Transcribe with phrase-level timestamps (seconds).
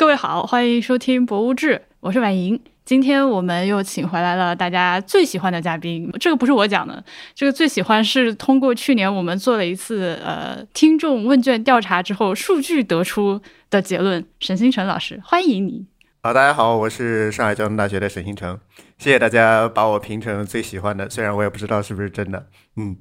[0.00, 2.58] 各位好，欢迎收听《博物志》，我是婉莹。
[2.86, 14.24] 今天我们又请回来了大家最喜欢的嘉宾，这个不是我讲的，这个最喜欢是通过去年我们做了一次呃听众问卷调查之后数据得出的结论。
[14.38, 15.84] 沈星辰老师，欢迎你。
[16.22, 18.58] 好，大家好，我是上海交通大学的沈星辰，
[18.96, 22.46] 谢谢大家把我评成最喜欢的，虽然我也不知道是不是真的，
[22.76, 22.96] 嗯。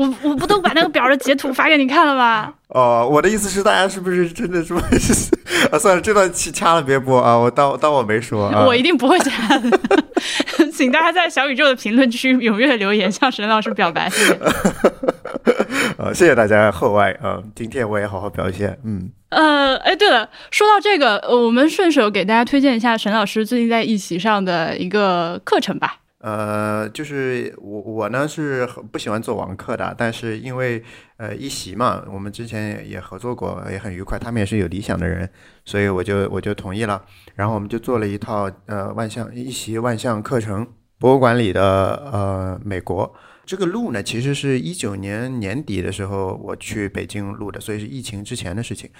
[0.00, 2.54] 我我不都把那个表的截图发给你看了吗？
[2.68, 4.72] 哦，我的意思是，大家是不是真的是
[5.70, 5.78] 啊？
[5.78, 7.36] 算了，这段掐掐了别播啊！
[7.36, 8.64] 我当当我没说啊。
[8.64, 9.78] 我一定不会掐的，
[10.72, 14.10] 请大家在小宇宙的评论区踊跃留言，向沈老师表白。
[15.98, 17.42] 呃，谢谢大家厚爱啊！
[17.54, 18.78] 今天我也好好表现。
[18.84, 19.10] 嗯。
[19.30, 25.96] 呃，哎，对了，说到这个，我们顺手给大家推荐一下沈老师最近在一席上的一个课程吧。
[26.20, 30.82] 呃，就是我我呢是不喜欢做网课的，但是因为
[31.16, 35.28] 呃一席嘛，我们之前也合作过，也很愉快，他们也是有理想的人，
[35.64, 37.02] 所以我就我就同意了，
[37.34, 40.66] 然后我们就做了一套呃万象一席万象课程，
[40.98, 43.14] 博物馆里的呃美国
[43.46, 48.90] 这个录呢，其实是一九年年底的时候我去北京录的，所以是疫情之前的事情。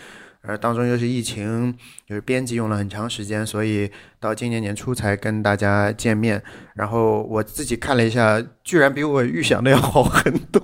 [0.42, 1.74] 而当中又是疫情，
[2.08, 6.42] 就是编辑用了很长时间，所以到今年年初才跟大家见面。
[6.74, 10.62] 然后我自己看了一下，居然比我预想的要好很多。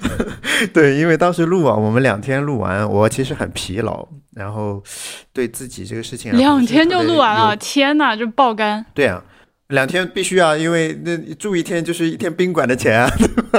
[0.74, 4.82] 对，因为当时录啊，我们两天录完，我其实很疲劳，然后
[5.32, 8.84] 对自己这个事情两天就录完了，天哪，就爆肝。
[8.92, 9.24] 对啊，
[9.68, 13.10] 两天必须啊，因为那住一天就是一天宾馆的钱啊。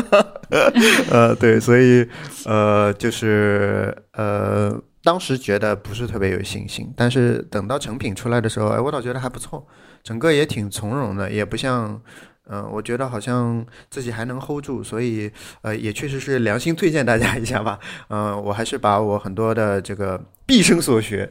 [1.10, 2.08] 呃，对，所以
[2.46, 4.80] 呃，就是呃。
[5.04, 9.66] 当时觉得不是特别有信心，但是等到成品出来的时候，哎，我倒觉得还不错，
[10.04, 12.02] 整个也挺从容的，也不像，
[12.48, 17.80] 嗯，我觉得好像自己还能 hold 住，所以，呃，也确实是良心推荐大家一下吧，
[18.10, 21.30] 嗯，我还是把我很多的这个毕生所学。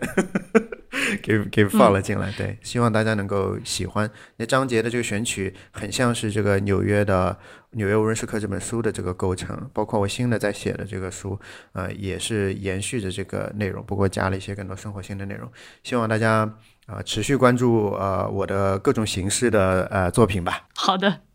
[1.23, 4.11] 给给放了进来，对，希望大家能够喜欢。
[4.37, 7.37] 那张杰的这个选曲很像是这个纽约的
[7.73, 11.39] 《纽约无人时刻》这本书的这个构成，包括我新的在写的这个书，
[11.73, 15.51] 呃，也是延续着这个内容，不过加了一些更多生活性的内容。
[15.83, 16.53] 希望大家
[16.87, 20.69] 啊持续关注呃我的各种形式的呃作品吧。
[20.75, 21.30] 好的。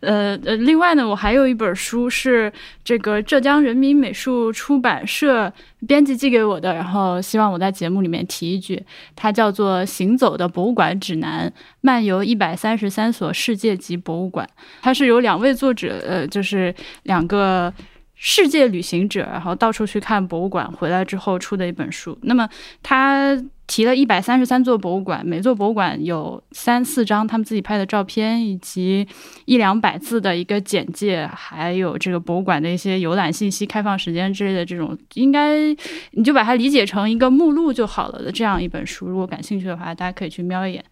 [0.00, 5.52] 呃呃，另外呢，我还有一本书是这个浙江人民美术出版社
[5.86, 8.82] 编辑寄给我的，然后希望我在节目里面提一句，
[9.16, 14.46] 它叫做《行走的博物馆指南：漫游一百三十三所世界级博物馆》，
[14.82, 17.72] 它是由两位作者，呃，就是两个。
[18.16, 22.16] 世界旅行者，然后到处去看博物馆，回来之后出的一本书。
[22.22, 22.48] 那么
[22.80, 29.06] 他提了一百三十三座博物馆，每座博物馆有三四张他们自己拍的照片，以及
[29.46, 35.68] 一两百字的一个简介，还有这个博物馆的一些游览信息、开放时间之类的这种，应该
[36.12, 39.06] 你就把它理解成一个目录就好了的这样一本书。
[39.06, 40.84] 如果感兴趣的话，大家可以去瞄一眼。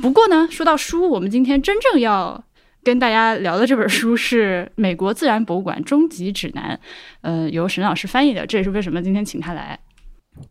[0.00, 2.44] 不过呢，说到书，我们今天真正要。
[2.84, 6.74] 跟大家聊的这本书是《美国自然博物馆终极指南》，
[7.20, 9.78] 呃，由沈老师翻译的，这也是为什么今天请他来。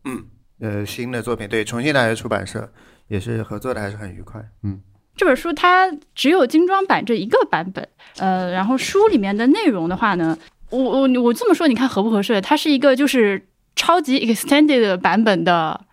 [0.06, 0.24] 嗯，
[0.62, 2.72] 呃，新的作品对重庆大学出版社
[3.08, 4.40] 也是合作的，还是很愉快。
[4.62, 4.80] 嗯，
[5.16, 7.86] 这本书它只有精装版这一个版本，
[8.18, 10.38] 呃，然后书里面的内容的话呢，
[10.70, 12.40] 我我我这么说，你看合不合适？
[12.40, 15.84] 它是一个就是超级 extended 版本的。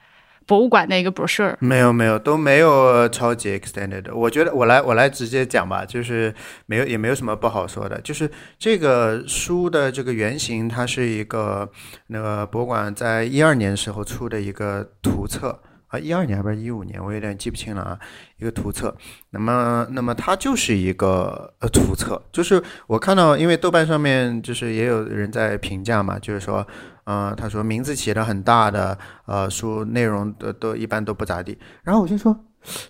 [0.49, 6.33] 博物馆那个博士没有没有都没有超级 extended，我觉得我来我来直接讲吧，就是
[6.65, 8.27] 没有也没有什么不好说的，就是
[8.57, 11.69] 这个书的这个原型，它是一个
[12.07, 17.99] 那个博物馆在一二年时候出的一个图册啊，一二年还不是一五年，我有点记不清了啊，
[18.39, 18.97] 一个图册。
[19.29, 26.65] 那么那么它就是一个呃图册，就是我看到，因为豆瓣上面就是也有人在评价嘛，就是说。
[27.11, 31.57] 嗯，他说名字起的很大的，呃，书内容都都一般都不咋地。
[31.81, 32.39] 然后我就说，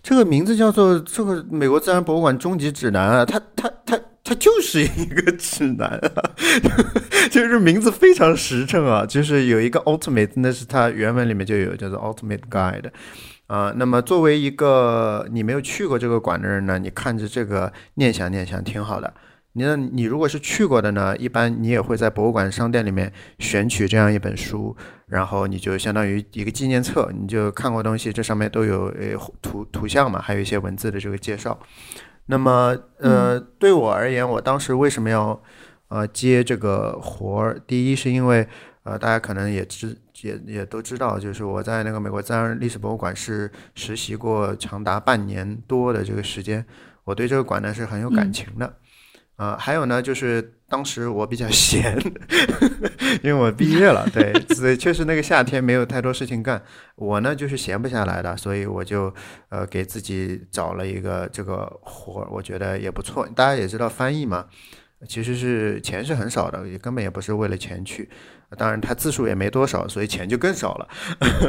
[0.04, 6.36] 这个名字叫做这个美国自然博物馆终极指南啊，它它它它就是一个指南啊，
[7.32, 12.92] 就是名字非常实诚啊，就是有一个 ultimate，那是它原文里面就有叫做 ultimate guide
[13.48, 13.72] 啊。
[13.78, 19.14] 那么作为一个你没有去过这个馆的人呢，你看着这个念想念想挺好的。
[19.54, 19.76] 你呢？
[19.76, 24.76] 你如果是去过的呢，一般你也会在博物馆商店里面选取这样一本书，
[25.08, 31.60] 然后你就相当于一个纪念册，你就看过东西，这上面都有呃图图像嘛，还有一些文字的这个介绍。
[32.28, 35.42] 那么呃，对我而言，我当时为什么要
[35.88, 37.60] 呃接这个活儿？
[37.66, 38.48] 第一是因为
[38.84, 46.64] 呃大家可能也知也也都知道，就是我在那个美国自然历史博物馆是实习过长达半年多的这个时间，
[47.04, 48.76] 我对这个馆呢是很有感情的。
[49.40, 51.98] 啊，还有呢，就是当时我比较 闲，
[53.24, 56.62] 因为我毕业了，对，所以确实那个夏天没有太多事情干，
[56.96, 59.14] 我呢就是闲不下来的，所以我就
[59.48, 63.26] 呃给自己找了一个这个活儿，我觉得也不错。
[63.34, 64.46] 大家也知道翻译嘛，
[65.08, 68.10] 其实是钱是很少的，也根本也不是为了钱去。
[68.58, 70.88] 当然，它字数也没多少，所以钱就更少了。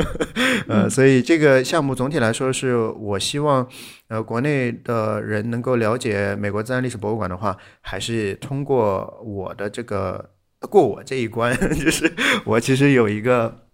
[0.68, 3.66] 呃，所以这个项目总体来说，是我希望，
[4.08, 10.30] 呃，国内的人能够了解美国自然历史博物馆的话，还是通过我的这个
[10.68, 12.12] 过我这一关， 就是
[12.44, 13.66] 我其实有一个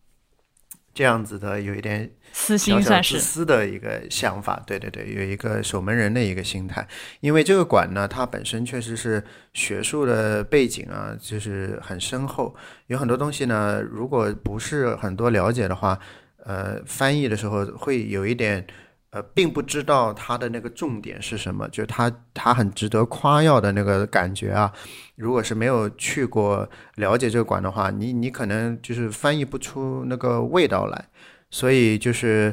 [0.94, 2.15] 这样子的，有一点。
[2.38, 6.86] 私心算是自私的一个想法，对对对，有一个守门人的一个心态。
[7.20, 9.24] 因为这个馆呢，它本身确实是
[9.54, 12.54] 学术的背景啊，就是很深厚，
[12.88, 15.98] 有很多东西呢，如果不是很多了解的话，
[16.44, 18.64] 呃，翻译的时候会有一点
[19.10, 24.70] 呃，并不知道它的那个重点是什么，就是它它很值得夸耀的那个感觉啊。
[25.16, 31.06] 如果是没有去过了解这个馆的话，你你可能就是翻译不出那个味道来。
[31.50, 32.52] 所以就是，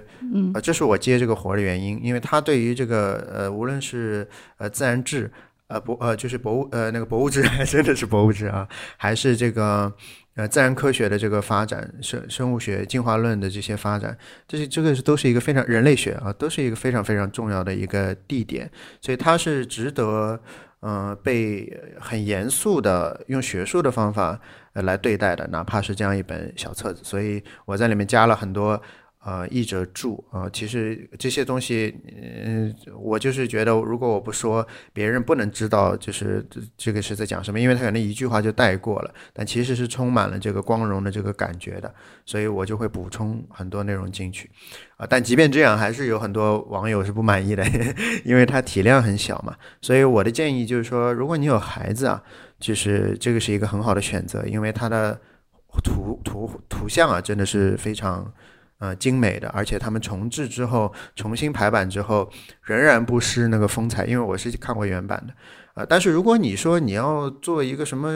[0.53, 5.31] 呃，这是我接这个活的原因，因为他对于这个呃，无论是呃自然志，
[5.67, 8.67] 呃博呃就是博物呃那个博物志， 真的是博物志啊，
[8.97, 9.91] 还是这个
[10.35, 14.17] 呃自然科学的这个发展，生生物学进化论的这些发展，
[14.47, 18.69] 这些这个是都是一个非常人类学啊，都是一个非常非常重要的一个地点，
[19.01, 20.39] 所以它是值得。
[20.85, 24.39] 嗯，被很严肃的用学术的方法
[24.73, 28.81] 来对待的，哪怕是这样一本小册子，所以我在里面加了很多。
[29.25, 31.95] 呃，译者注啊，其实这些东西，
[32.43, 44.51] 嗯，我就是觉得，如果我不说，别人不能知道，就是这这个是在讲什么，因为他可能一句话就带过了，但其实是充满了这个光荣的这个感觉的，所以我就会补充很多内容进去，
[44.97, 47.65] 啊，但即便这样，还是有很多网友是不满意的，
[48.25, 52.21] 因为它体量很小嘛，所以我的建议就是说，如果你有孩子啊，
[52.59, 55.17] 就是这个是一个很好的选择，因为它的
[55.81, 58.29] 图图图像啊，真的是非常。
[58.83, 62.29] 呃，精美的，而且他们重置之后，重新排版之后，
[62.63, 64.03] 仍然不失那个风采。
[64.05, 65.33] 因为我是看过原版的。
[65.73, 68.11] 啊，但是如果你说你要做一个什么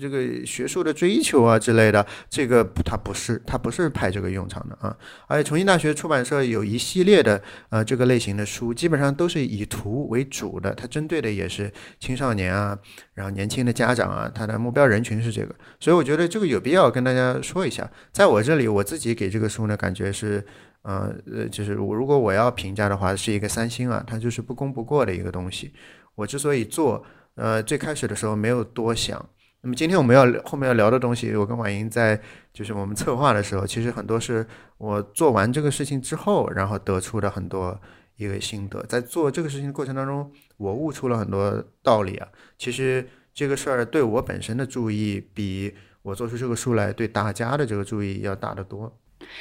[0.00, 4.96] 这个学术的追求啊之类的，这个它不是，它不是派这个用场的啊。
[5.26, 11.70] 而且重庆大学出版社有一系列的呃这个类型的书，基本上都是以图为主的，它针对的也是
[12.00, 12.78] 青少年啊，
[13.12, 17.90] 然后年轻的家长啊，它的目标人群是这个，所以我觉得这个有必要跟大家说一下。
[18.12, 20.42] 在我这里，我自己给这个书呢，感觉是，
[20.80, 25.70] 呃呃，就是我如果我要评价的话，是一个三星啊，它就是不攻不过的一个东西。
[26.14, 29.24] 我之所以做，呃，最开始的时候没有多想。
[29.62, 32.20] 那么今天我们要后面要聊的东西，我跟婉莹在
[32.52, 34.46] 就是我们策划的时候，其实很多是
[34.76, 37.80] 我做完这个事情之后，然后得出的很多
[38.16, 38.82] 一个心得。
[38.82, 42.28] 在做这个事情的过程当中，我悟出了很多道理啊。
[42.58, 48.94] 其实这个事儿对我本身的注意，比我做出这个书来对大家的这个注意要大得多。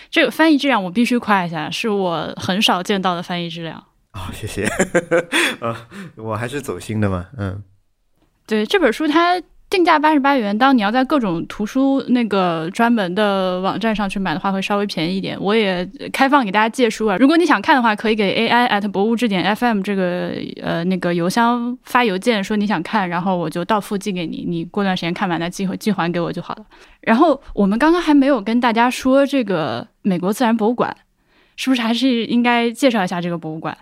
[0.09, 3.83] 这个翻译质量我必须夸一下，是我很少见到的翻译质量。
[4.13, 4.65] 啊，谢谢，
[5.59, 5.75] 呃，
[6.15, 7.61] 我还是走心的嘛，嗯，
[8.45, 15.35] 对，这本书它定价八十八元，当你要在各种图书那个专门的网站上去买的话，会稍微便宜一点。
[15.41, 20.31] 我也开放给大家借书啊，如果你想看的话，可以给 AI at 博物志点 FM 这个
[20.61, 26.65] 呃那个邮箱发邮件说你想看，然后我就到付寄给你，你过段时间看完再寄回寄还给我就好了。
[27.01, 30.95] 然后我们刚刚还没有跟大家说这个美国自然博物馆，
[31.55, 33.75] 是不是还是应该介绍一下这个博物馆？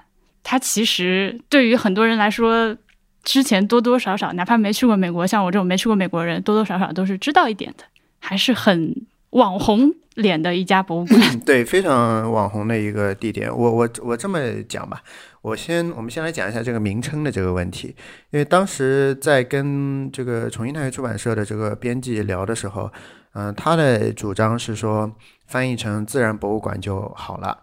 [0.43, 2.75] 它其实对于很多人来说，
[3.23, 7.83] 之前多多少少，哪怕没去过美国，像我这种没去过美国人，多多少少都是知道一点的，
[8.19, 11.19] 还是很网红脸的一家博物馆。
[11.45, 13.55] 对，非常网红的一个地点。
[13.55, 15.03] 我我我这么讲吧，
[15.43, 17.95] 我先我们先来讲一下这个名称的这个问题，
[18.31, 22.91] 因为当时在跟这个重庆大学出版社的这个编辑聊的时候，
[23.33, 25.15] 嗯，他的主张是说
[25.47, 27.59] 翻译成自然博物馆就好了。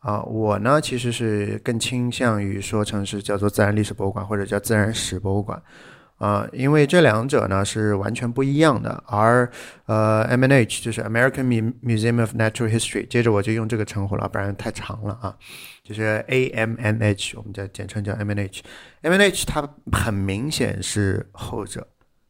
[0.00, 5.62] 啊，我呢其实是更倾向于说成是叫做自然历史博物馆或者叫自然史博物馆，
[6.16, 9.02] 啊，因为这两者呢是完全不一样的。
[9.06, 9.50] 而
[9.84, 15.36] 呃，MNH 就是 American Museum of Natural History，接着我就用这个称呼了，不然太长了啊。
[15.82, 21.86] 就是 A.M.N.H，我们叫简称叫 MNH，MNH 它很明显是后者，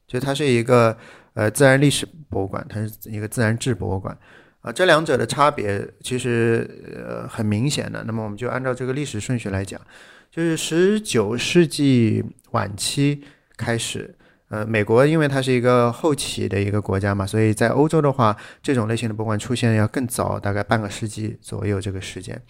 [0.09, 0.97] 就它是一个
[1.35, 4.17] 呃自然历史博物馆，它是一个自然志博物馆。
[4.63, 8.05] 啊，这两者的差别其实呃很明显的。
[8.05, 9.81] 那么我们就按照这个历史顺序来讲，
[10.31, 13.23] 就是十九世纪晚期
[13.57, 14.15] 开始，
[14.51, 22.41] 呃，美国因为它是一个后起的一个国家嘛，所以在欧洲的话，这种类型的博物馆出现要更早，大概半个世纪左右这个时间。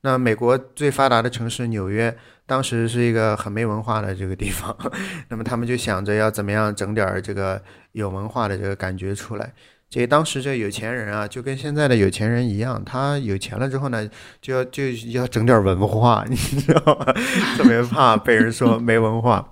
[0.00, 2.16] 那美国最发达的城市纽约，
[2.46, 4.74] 当时是一个很没文化的这个地方，
[5.28, 9.52] 那么他们就想着要怎么样整点儿这个有文化的这个感觉出来。
[9.92, 14.08] 这当时这有钱人啊，就跟现在的有钱人一样，他有钱了之后呢，
[14.40, 17.12] 就要就要整点文化， 你知道吗？
[17.58, 19.46] 特别怕被人说没文化。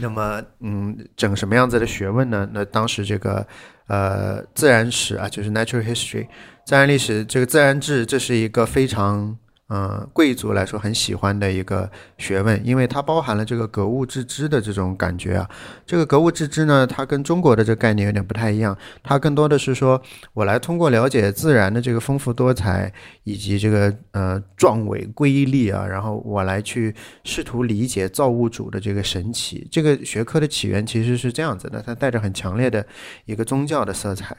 [0.00, 2.48] 那么，嗯，整什么样子的学问呢？
[2.54, 3.46] 那当时这个，
[3.86, 6.26] 呃，自然史啊，就是 natural history，
[6.64, 9.36] 自然历史，这个自然志，这是一个非常。
[9.72, 15.48] 嗯，贵族来说很喜欢的一个学问，因为它包含了这个格物致知的这种感觉啊。
[15.86, 20.02] 这个格物致知呢，它跟中国的这个概念有点不太一样，它更多的是说
[20.34, 29.68] 我来通过了解自然的这个丰富多彩以及这个呃壮伟瑰丽啊，然后我来去试图理解造物主的这个神奇。
[29.70, 32.84] 这个学科的起源其实是这样子的，它带着很强烈的
[33.24, 34.36] 一个宗教的色彩。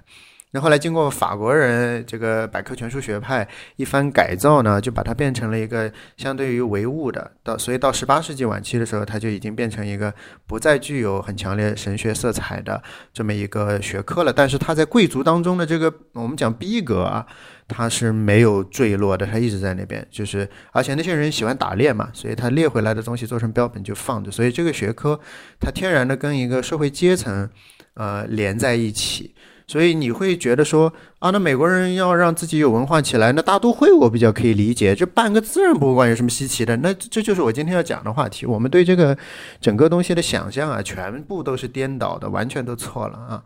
[0.54, 10.14] 那后来经过法国人这个百科全书学派一番改造呢，就把它变成了一个相对于唯物的，到所以到十八世纪晚期的时候，它就已经变成一个
[10.46, 14.34] 不再具有很强烈神学色彩的这么一个学科了。
[14.34, 17.26] 但是它在贵族当中的这个我们讲逼格啊，
[17.70, 20.06] 它是没有坠落的，它一直在那边。
[20.12, 25.18] 就是而且那些人喜欢打猎嘛，所以他猎回来的东西做成标本就放着，所以这个学科
[25.62, 27.50] 它天然的跟一个社会阶层
[27.94, 29.34] 呃连在一起。
[29.68, 36.76] 所以你会觉得说啊，那美国人要让自己有文化起来，那大都会我比较可以理解，这办个自然博物馆有什么稀奇的？
[36.78, 38.46] 那这就是我今天要讲的话题。
[38.46, 39.18] 我们对这个
[39.60, 43.44] 整个东西的想象啊，全部都是颠倒的，完全都错了啊。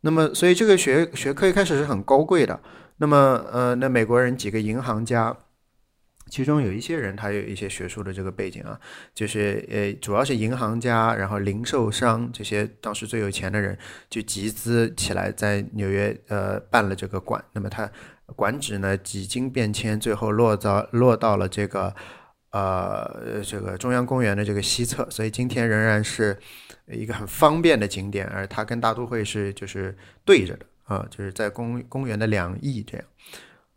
[0.00, 2.58] 那么，所以这个学学科一开始是很高贵的。
[2.98, 5.36] 那么，呃，那美国人几个银行家。
[6.30, 8.80] 其中有一些人，他有一些学术的这个背景啊，
[9.12, 13.76] 就是呃，主要是银行家，然后零售商这些当时最有钱的人，
[14.08, 17.44] 就集资起来在纽约呃办了这个馆。
[17.52, 17.90] 那么它
[18.36, 21.92] 馆址呢几经变迁，最后落到落到了这个
[22.52, 26.38] 呃这个中央公园的这个西侧，所以今天仍然是
[26.86, 33.06] 一个很方便的景点，而它跟大都会是就是对着的啊，就是在公公园的两翼这样。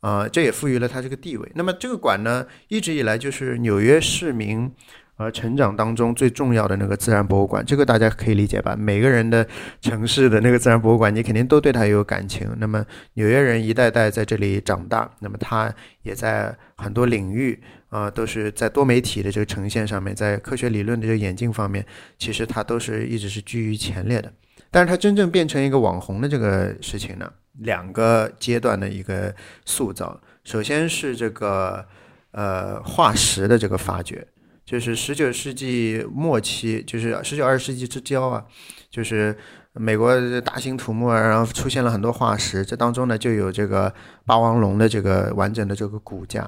[0.03, 1.49] 啊，这也赋予了它这个地位。
[1.55, 4.69] 那么这个馆呢，一直以来就是纽约市民
[5.15, 7.65] 呃成长当中最重要的那个自然博物馆。
[7.65, 8.75] 这个大家可以理解吧？
[8.75, 9.47] 每个人的
[9.79, 12.45] 城市的那个自然博物馆，你肯定都对它有感情。
[12.57, 17.57] 那么纽约人一代代在这里长大，那么他也在很多领域
[17.87, 21.85] 啊，都是在多媒体的这个呈现上面，在科学理论的这个演进方面，
[22.17, 24.29] 其实它都是一直是居于前列的。
[24.69, 27.31] 但是它真正变成一个网红的这个事情呢？
[27.59, 29.33] 两个阶段的一个
[29.65, 31.85] 塑造，首先是这个
[32.31, 34.27] 呃化石的这个发掘，
[34.65, 38.43] 就是十九世纪末期，就是十九二十世纪之交啊，
[38.89, 39.37] 就是
[39.73, 43.93] 美国大兴土木，然后出现了很多化石，这当中呢就有这个
[44.25, 46.41] 霸王龙的这个完整的这个骨架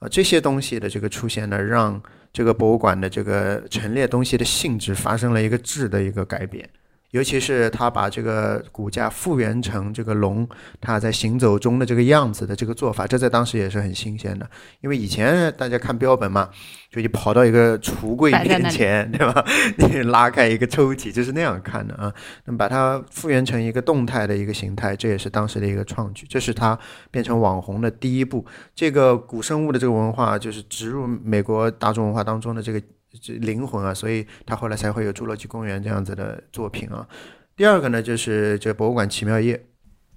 [0.00, 6.68] 啊，这些东西的这个出现呢，让这个博物馆的这个陈列东西的性质发生了一个质的一个改变。
[7.12, 10.46] 尤其是他把这个骨架复原成这个龙
[10.80, 14.48] 它在行走中的这个样子的这个做法，这在当时也是很新鲜的。
[14.82, 16.50] 因为以前大家看标本嘛，
[16.90, 19.42] 就你跑到一个橱柜面前，对吧？
[19.78, 22.12] 你 拉开一个抽屉，就是那样看的啊。
[22.44, 26.78] 那么把它复原成一个动态的一个形态，这也是当时的一个创举，这是它
[27.10, 28.44] 变成网红的第一步。
[28.74, 32.82] 这个古生物的这个文化，就是植入美国大众文化当中的这个。
[33.20, 37.08] 这灵魂啊，所以他后来才会有《侏罗纪公园》这样子的作品啊。
[37.56, 39.56] 第二个呢，就是这《博物馆奇妙夜》，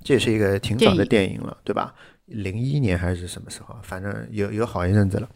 [0.04, 1.94] 这也是一个挺早的电影了，对吧？
[2.26, 3.76] 零一年还是什么时候？
[3.84, 5.30] 反正有有好一阵子了。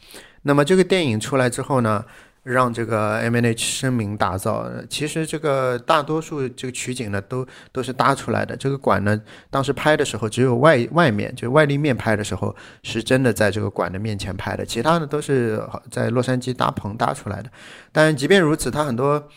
[0.44, 2.06] 那么这个电影出来之后呢？
[2.46, 4.70] 让这个 M N H 声名打造。
[4.88, 8.56] 其实这个大多数这个取景呢，都都是搭出来的。
[8.56, 14.64] 这个馆呢，当时拍的时候只有外外面，就外立面拍的时候，是真的在这个馆的面前拍的。
[14.64, 15.60] 其他的都是
[15.90, 17.50] 在洛杉矶搭棚搭出来的。
[17.92, 19.28] 但即便如此，它很多。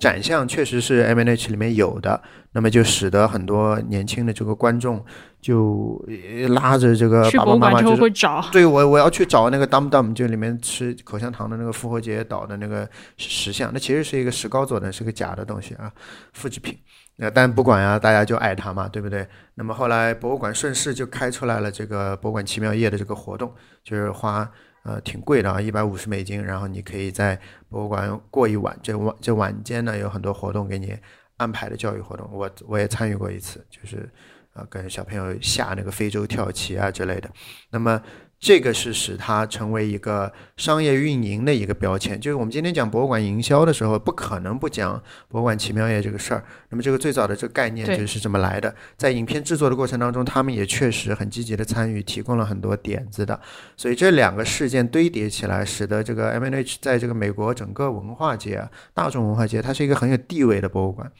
[0.00, 2.20] 展项确实是 M N H 里面有的，
[2.52, 5.02] 那么就使得很多年轻的这个观众
[5.40, 6.04] 就
[6.48, 15.90] 拉着这个爸爸妈妈就会找，对我我要去找那个 Dum Dum，就里面吃口香糖的那个复活节岛的那个石像，那其实是一个石膏做的，是个假的东西啊，
[16.32, 16.76] 复制品。
[17.16, 19.24] 那但不管啊，大家就爱它嘛，对不对？
[19.54, 24.50] 那么后来博物馆顺势就开出来了这个博物馆奇妙夜的这个活动，就是花。
[24.84, 26.42] 呃，挺贵的啊，一百五十美金。
[26.42, 27.38] 然后你可以在
[27.68, 30.96] 博物馆过一晚，这晚这晚间呢有很多活动给你
[31.36, 32.28] 安排的教育活动。
[32.32, 34.08] 我我也参与过一次，就是
[34.52, 37.30] 啊跟小朋友下那个非洲跳棋啊之类的。
[37.70, 38.00] 那么
[38.44, 42.20] 这个是使它成为一个商业运营的一个标签。
[42.20, 46.44] 就是我们今天讲博物馆营销的时候，不可能不讲博物馆奇妙夜这个事儿。
[46.68, 48.74] 那么这个最早的这个概念就是这么来的。
[48.98, 53.40] 在影片制作的过程当中，他们也确实很积极的参与，提供了很多点子的。
[53.78, 61.10] 所以这两个事件堆叠起来，使得这个 MNH 在这个美国整个文化界、啊、大众文化界，它是一个很有地位的博物馆。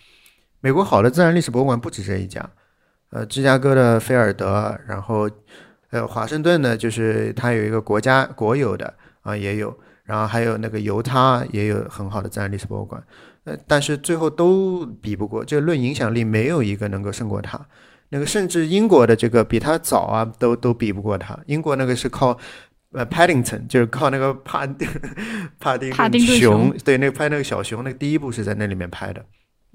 [0.61, 2.47] 美国好的自然历史博物馆不止这一家，
[3.09, 5.31] 呃，芝加哥的菲尔德，然后。
[5.95, 9.73] 呃，华盛顿呢，就是它有一个国家国有的啊，也有，
[10.03, 13.01] 然后还有那个犹他也有很好的自然历史博物馆，
[13.45, 17.61] 呃，但是最后都比不过，就论影响力，没有一个能够胜过它。
[18.09, 21.39] 那个甚至英国的这个比它早啊，都都比不过它。
[21.47, 22.37] 英国那个是靠
[22.91, 24.67] 呃 Paddington，就是靠那个帕
[25.61, 29.25] 帕丁帕丁熊，对，那个拍那个小熊，那个第一部是在那里面拍的。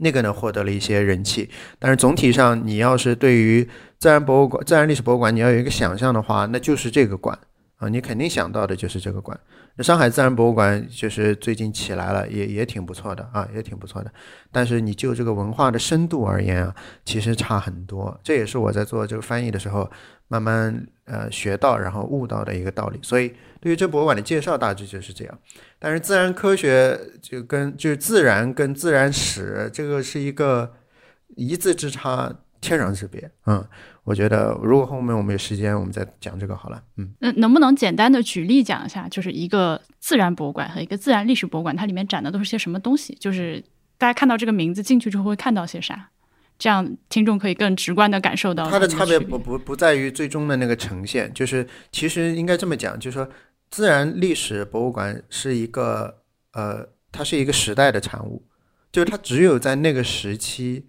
[0.02, 3.68] 那个呢，获得了一些人气，但是总体上，你要是对于
[4.00, 7.38] 自然博物馆、自然历史博物馆，你要有一个想象的话，那就是这个馆
[7.76, 9.38] 啊，你肯定想到的就是这个馆。
[9.76, 14.12] 那上海自然博物馆就是最近起来了，也也挺不错的啊，也挺不错的。
[14.52, 18.18] 但是你就这个文化的深度而言啊，其实差很多。
[18.24, 19.90] 这也是我在做这个翻译的时候。
[20.32, 23.00] 慢慢呃学到，然后悟到的一个道理。
[23.02, 25.40] 所以对于这博物馆的介绍大致就是这样。
[25.80, 30.72] 但是自然科学就跟就是自然跟自然史这个是一个
[31.36, 33.30] 一字之差，天壤之别。
[33.46, 33.66] 嗯，
[34.04, 36.82] 我觉得如果后面我们有时间，我们再讲这个好了。
[36.98, 43.16] 嗯，那能不能简单的举例讲一下，就是一个自然博物馆和一个自然历史博物馆，它里面展的都是些什么东西？
[43.20, 43.64] 就是
[43.98, 46.10] 大家看到这个名字进去之后会看到些啥？
[46.58, 53.30] 这样听众可以更直观的感受到它的差别不不不在于最终的那个呈现，就是其实应该这么讲，就是说
[53.72, 58.46] 自然历史博物馆是一个呃，它是一个时代的产物，
[58.92, 60.86] 就是它只有在那个时期，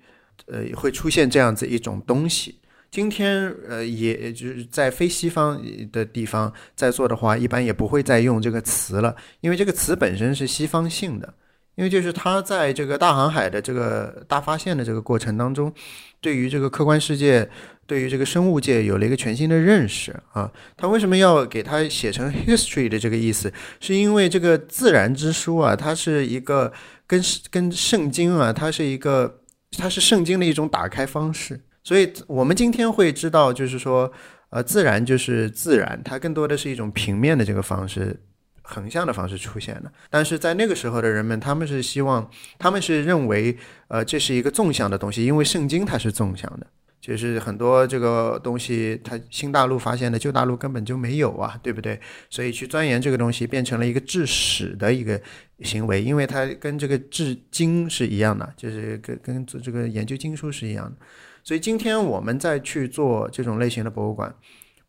[0.50, 2.56] 呃，会出现这样子一种东西。
[2.90, 11.34] 今天呃，也就是在非西方的地方在做的话，一般也不会再用这个词了，因为这个词本身是西方性的。
[11.76, 15.72] 因为就是他在这个大航海的这个大发现的这个过程当中，
[16.20, 17.48] 对于这个客观世界，
[17.86, 20.50] 对于这个生物界有了一个全新的认识啊。
[20.76, 23.50] 他为什么要给他写成 history 的这个意思？
[23.78, 26.70] 是因为这个自然之书啊，它是一个
[27.06, 29.39] 跟跟圣经啊，它是一个
[29.78, 31.60] 它是圣经的一种打开方式。
[31.82, 34.12] 所以我们今天会知道，就是说，
[34.50, 38.20] 呃，自然就是自然，它更多的是一种平面的这个方式。
[38.62, 43.56] 横向的方式出现的，但是在那个时候的人们，他们是希望，他们是认为，
[43.88, 46.64] 呃，这是一个纵向的东西，因为圣经它是纵向的，
[47.00, 51.98] 就是很多这个东西，它新大陆发现的，旧大陆根本就没有啊，对不对？
[52.28, 55.20] 所以去钻研这个东西，变成了一个治史的一个
[55.60, 60.96] 行为，因为它跟这个治经是一样的，就是跟跟做这个研究经书是一样的。
[61.42, 64.34] 所以今天我们再去做这种类型的博物馆，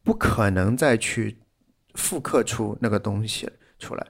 [0.03, 1.37] 不可能再去
[1.93, 3.49] 复刻出那个东西。
[3.81, 4.07] 出来，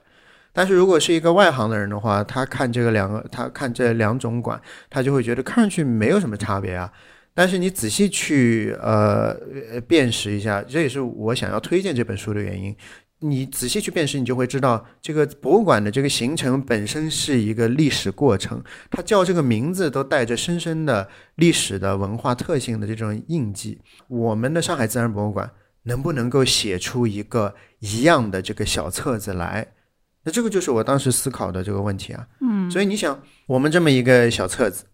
[0.52, 4.60] 但是如果是一个外行的人的话，他看这个两个，他看这两种馆，
[4.90, 6.92] 他就会觉得看上去没有什么差别啊。
[7.34, 9.34] 但是你仔细去呃
[9.86, 12.74] 辨识一下，这也是我想要推荐这本书的原因。
[13.20, 23.80] 你仔细去辨识，你就会知道，这个博物馆的这个形成本身是一个历史过程，它叫这个名字都带着深深的历史的文化特性的这种印记。
[24.08, 25.50] 我们的上海自然博物馆。
[25.84, 29.66] 能不能够写出一个一样的这个小册子来？
[30.22, 32.24] 那这个就是我当时思考的这个问题啊。
[32.40, 34.84] 嗯，所以你想，我们这么一个小册子，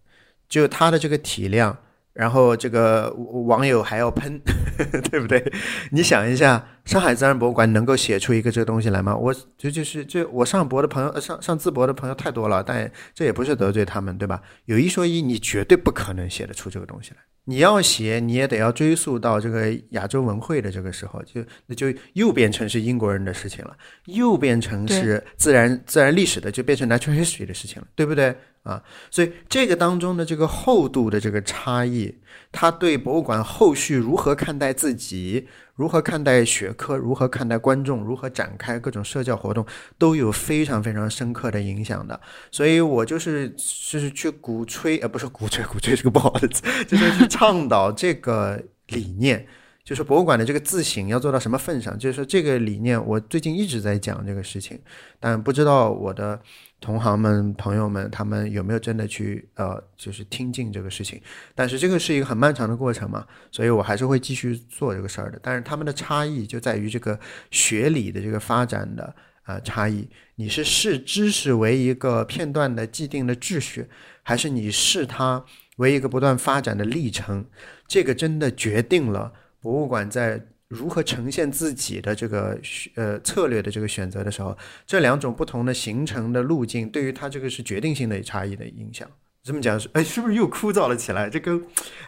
[0.48, 1.76] 就它的这个体量，
[2.18, 3.08] 然后这个
[3.46, 4.40] 网友还要喷，
[5.08, 5.52] 对不对？
[5.92, 9.16] 你想一下，上海自然博物馆能够写出一个这个东西来吗？
[9.16, 14.42] 我这就是这我上博的朋友，上上淄博的朋友太多了，但这也不是得罪他们，对吧？
[14.64, 17.18] 有一说一，你绝对不可能写得出这个东西来。
[17.44, 23.76] 你要写，你也得要追溯到这个亚洲文会的这个时候，就那就又变成是英国人的事情了，
[24.06, 28.82] 又变成是自然自然历史的，就变成 natural history 的事情了，对不对啊？
[29.10, 32.18] 所以这个当中的这个厚度的这个差异，
[32.52, 35.48] 它对博物馆后续如何看待自己？
[35.74, 36.96] 如何看待学科？
[36.96, 38.02] 如何看待观众？
[38.02, 39.64] 如何展开各种社交活动，
[39.96, 42.20] 都有非常非常深刻的影响的。
[42.50, 49.46] 所以我就是就是去鼓吹，呃，不是鼓吹，鼓吹是个不好的词，就是去倡导这个理念。
[49.84, 51.98] 就是博物馆的这个自省要做到什么份上？
[51.98, 54.78] 就是说这个理念，我最近一直在讲这个事情，
[55.18, 56.38] 但不知道我的
[56.80, 61.20] 同行们、朋友们他们有没有真的去呃，就是听进这个事情。
[61.54, 65.38] 但是这个是一个很漫长的过程嘛，所以我还是会继续做这个事儿的。
[65.42, 67.18] 但是他们的差异就在于这个
[67.50, 70.08] 学理的这个发展的啊差异。
[70.36, 73.88] 你是视知识为一个片段的既定的秩序，
[74.22, 75.44] 还是你视它
[75.78, 77.44] 为一个不断发展的历程？
[77.88, 79.32] 这个真的决定了。
[79.60, 82.58] 博物馆在如何呈现自己的这个
[82.94, 89.08] 呃策略的这个选择的时候，这两种不同的形成的路径，对于他这个是决定性的差异的影响。
[89.42, 91.30] 这么讲是，哎，是不是又枯燥了起来？
[91.30, 91.58] 这个，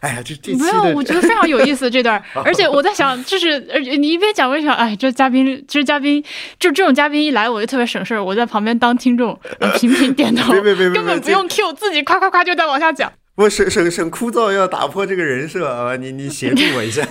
[0.01, 2.23] 哎呀，这这没有， 我觉得非常有意思这段。
[2.45, 6.23] 而且我在想，就是而且你一边讲，我就想，哎，这嘉宾，这嘉宾，
[6.59, 9.39] 就这种嘉宾一来，我就特别省事儿，我在旁边当听众，
[9.79, 13.11] 频频点头，根本不用 Q，自己夸夸夸就在往下讲。
[13.37, 15.97] 我省省省枯燥，要打破这个人设啊！
[15.97, 17.07] 你你协助我一下。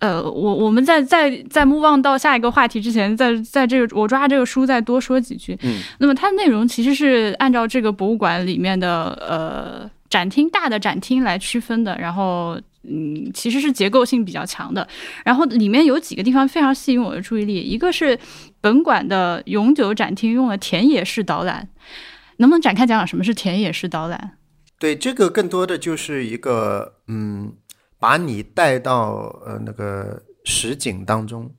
[0.00, 5.56] 呃，我我们在在在目望到下一个话题之前，在在这个我抓这个书再多说几句。
[5.62, 14.88] 嗯，那么它的内容其实是按照这个博物馆里面的呃展厅大的展厅来区分的，然后嗯其实是结构性比较强的。
[15.22, 18.18] 然后里面有几个地方非常吸引我的注意力，一个是
[18.62, 21.68] 本馆的永久展厅用了田野式导览，
[22.38, 24.30] 能不能展开讲讲什么是田野式导览？
[24.78, 27.52] 对，这个更多的就是一个嗯。
[28.00, 31.54] 把你带到呃那个实景当中，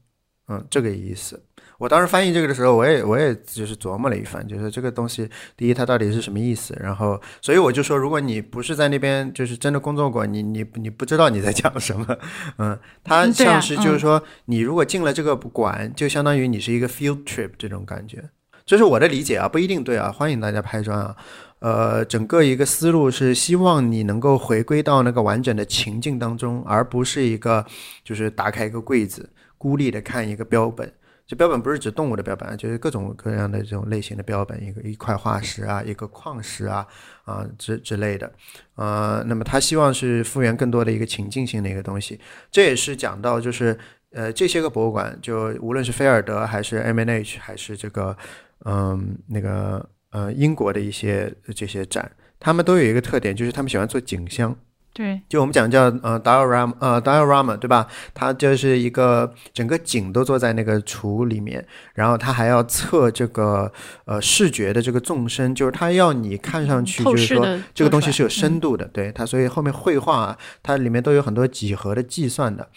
[0.50, 1.42] 嗯，这个意思。
[1.78, 5.28] 我当时翻译这个的时候，我也我也就是琢磨了一番，就是这个东西，
[5.58, 6.78] 第一它到底是什么意思。
[6.80, 12.06] 然后，所以我就说，如果你不是在那边就是真的工作过，你你你不知道你在讲什么。
[12.60, 18.30] 嗯，它像是就是说，你如果进了这个馆，就相当于你是一个 field trip 这种感觉。
[18.64, 21.16] 这是我的理解啊，不一定对啊，欢迎大家拍砖啊。
[21.62, 27.64] 呃，整个一个思路是希望你能够回归到那个完整的情境当中，而不是一个
[28.04, 30.92] 就是打开一个柜子，孤立的看一个标本。
[31.28, 36.86] 这标本不是指动物的标本，就是各种各样的这种类型的标本，一个一块化石啊，一个矿石啊
[37.26, 38.34] 啊之之类的。
[38.74, 42.20] 呃，那么他希望是复原更多的一个情境性的一个东西。
[42.50, 43.78] 这也是讲到就是
[44.12, 48.18] 呃这些个博物馆，就无论是菲尔德还是 M N H 还是这个
[48.66, 49.88] 嗯那个。
[50.12, 54.56] 呃，英国的一些这些展，他们都有一个特点，就是他们喜欢做景箱。
[54.94, 57.88] 对，就我们讲叫呃 diorama，呃 diorama，对吧？
[58.14, 63.72] 它就是一个整个景都坐在那个橱里面，然后它还要测这个
[64.04, 68.86] 呃视觉的这个纵深，就是它要你看上去就是说这个东西是有深度的。
[68.90, 72.68] 对它，所以后面绘画它里面都有很多几何的计算的。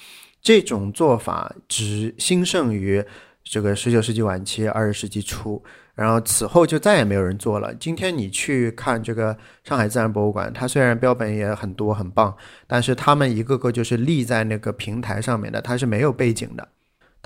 [0.41, 3.05] 这种做法只兴盛于
[3.43, 5.61] 这个十九世纪晚期、二十世纪初。
[5.95, 7.75] 然后此后就再也没有人做了。
[7.75, 16.69] 今天你去看这个上海自然博物馆，它虽然标本也很多很棒，但是他们一个个就是立在那个平台上面的，它是没有背景的。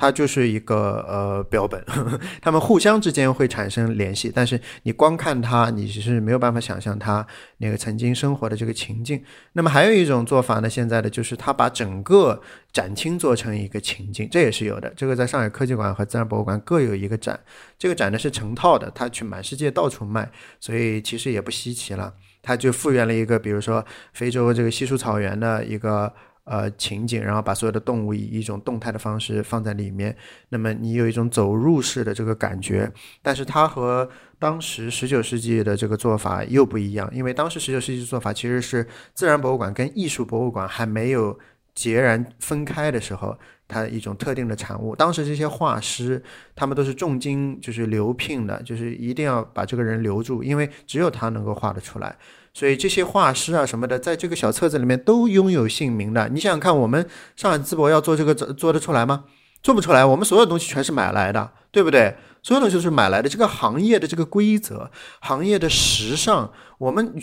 [0.00, 1.84] 它就是一个呃标本，
[2.40, 9.20] 它们互相之间会产生联系，但是你光看它，你是没有办法想象它那个曾经生活的这个情境。
[9.54, 12.40] 那么还有一种做法呢，现在的就是它把整个
[12.72, 14.88] 展厅做成一个情境，这也是有的。
[14.96, 17.40] 这个在上海科技馆和自然博物馆各有一个展，
[17.76, 20.30] 这个展呢是成套的，它去满世界到处卖，
[20.60, 22.14] 所以其实也不稀奇了。
[22.40, 26.14] 它就复原了一个，比如说非洲这个稀疏草原的一个。
[26.50, 30.16] 呃，情景，然后把所有的动物以一种动态的方式放在里面，
[30.48, 32.90] 那么你有一种走入式的这个感觉。
[33.20, 34.08] 但是它和
[34.38, 41.38] 当时十九世纪的这个做法又不一样，因为当时十九世纪的做法其实是自然博物馆跟艺术博物馆还没有
[41.74, 44.96] 截然分开的时候，它一种特定的产物。
[44.96, 46.22] 当时这些画师
[46.56, 52.16] 他们都是重金就是留聘的，就是一定要把这个人留住，因为只有他能够画得出来。
[52.58, 56.28] 所以这些画师啊什么的，在这个小册子里面都拥有姓名的。
[56.30, 59.26] 你想想看，我们上海淄博要做这个做得出来吗？
[59.62, 60.04] 做不出来。
[60.04, 62.16] 我们所有东西全是买来的，对不对？
[62.42, 63.28] 所有东西都是买来的。
[63.28, 64.90] 这个行业的这个规则，
[65.20, 67.14] 行业的时尚，我们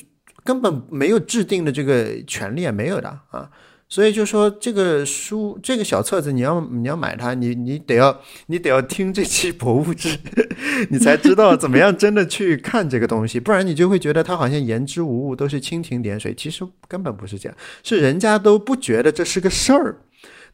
[0.46, 3.50] 根本没有制定的这个权利没有的啊。
[3.88, 10.18] 所以就说这个书，这个小册子，你要你要买它，你你得要你得要听这期博物志，
[10.90, 16.34] 你才知道怎么样真的去看这个东西，不然你就会觉得它好像言之无物，都是蜻蜓点水。
[16.34, 19.98] 其实根本不是这样，是人家都不觉得这是个事儿，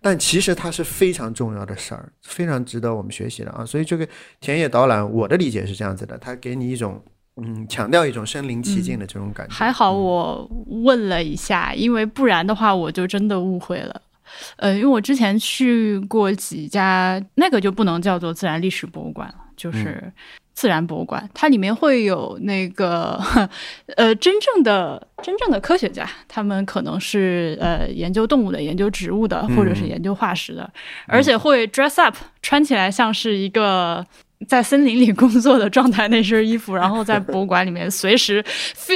[0.01, 3.65] 但其实它是非常重要的事儿，非常值得我们学习的啊。
[3.65, 4.07] 所以这个
[4.41, 7.01] 田野导览，我的理解是这样子的，它给你一种。
[7.37, 9.53] 嗯，强调一种身临其境的这种感觉。
[9.53, 14.01] 还好我问了一下，因为不然的话我就真的误会了。
[14.57, 20.11] 呃，因为我之前去过几家，那个就不能叫做自然历史博物馆了，就是
[20.53, 21.27] 自然博物馆。
[21.33, 23.21] 它里面会有那个
[23.95, 30.69] 呃真正的真正的科学家，他们可能是呃研究动物的、研究植物的，或者是研究化石的，
[31.07, 34.05] 而且会 dress up，穿起来像是一个。
[34.47, 38.43] 在森林里工作的状态那身衣服，然后在博物馆里面随时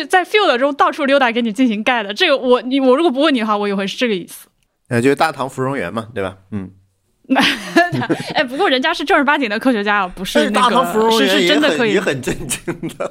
[0.10, 2.13] 在 field 中到处溜达，给你进行盖的。
[2.13, 4.47] 这个我你我如果不问你的话，我以为是这个意思。
[4.89, 6.38] 呃，就是大唐芙蓉园嘛，对吧？
[6.51, 6.71] 嗯
[8.36, 11.99] 哎，不过人家是正儿八经的科学家啊，不是那大唐芙个是蓉园是真的可以也。
[11.99, 12.60] 很震惊
[12.95, 13.05] 的。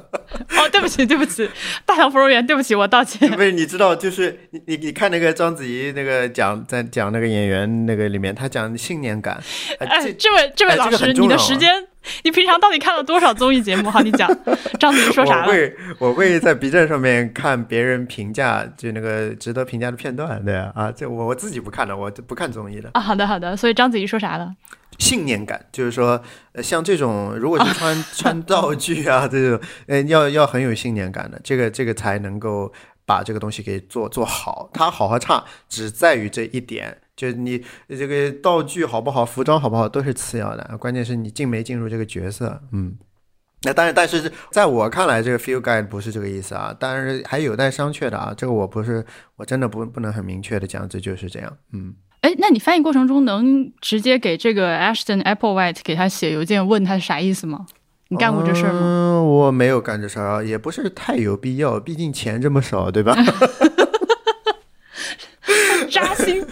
[0.56, 1.50] 哦，对不起，对不起，
[1.84, 3.28] 大唐芙蓉园，对不起，我道歉。
[3.32, 9.42] 不是，你知道，就是你你你看那个章子怡那个讲在讲那个演员那个里面，他讲信念感，
[9.80, 11.84] 呃哎，这这位这位老师，你的时间，
[12.22, 13.90] 你平常到底看了多少综艺节目？
[13.90, 14.28] 好，你讲，
[14.78, 15.46] 章子怡说啥了？
[15.46, 22.90] 我会我会在 B 站上面看别人评价，就那个值得评价的片段，对啊，啊，这我我自己不看的，我不看综艺的。
[22.94, 24.54] 啊，好的好的，所以章子怡说啥了？
[24.98, 32.72] 信念感，就是说，呃，像这种如果是穿 穿道具啊，这种，呃，要要很有信念感的，这个这个才能够
[33.04, 34.70] 把这个东西给做做好。
[34.72, 42.96] 它好和差只在于这一点，就你这个道具好不好，服装好不好都是次要的，关键是你进没进入这个角色，嗯。
[43.66, 48.34] 那当然，但是在我看来，这个 feel guide 不是这个意思啊，当然还有待商榷的啊。
[48.36, 49.02] 这个我不是，
[49.36, 51.94] 我真的不不能很明确的讲，这就是这样，嗯。
[52.20, 57.64] 哎，那你翻译过程中能直接给这个 Ashton Applewhite 给他写邮件问他是啥意思吗？
[58.08, 58.80] 你干过这事儿吗？
[58.82, 63.16] 嗯，我没有干这事儿啊，也不是太有必要，毕竟钱这么少，对吧？
[65.90, 66.44] 扎心。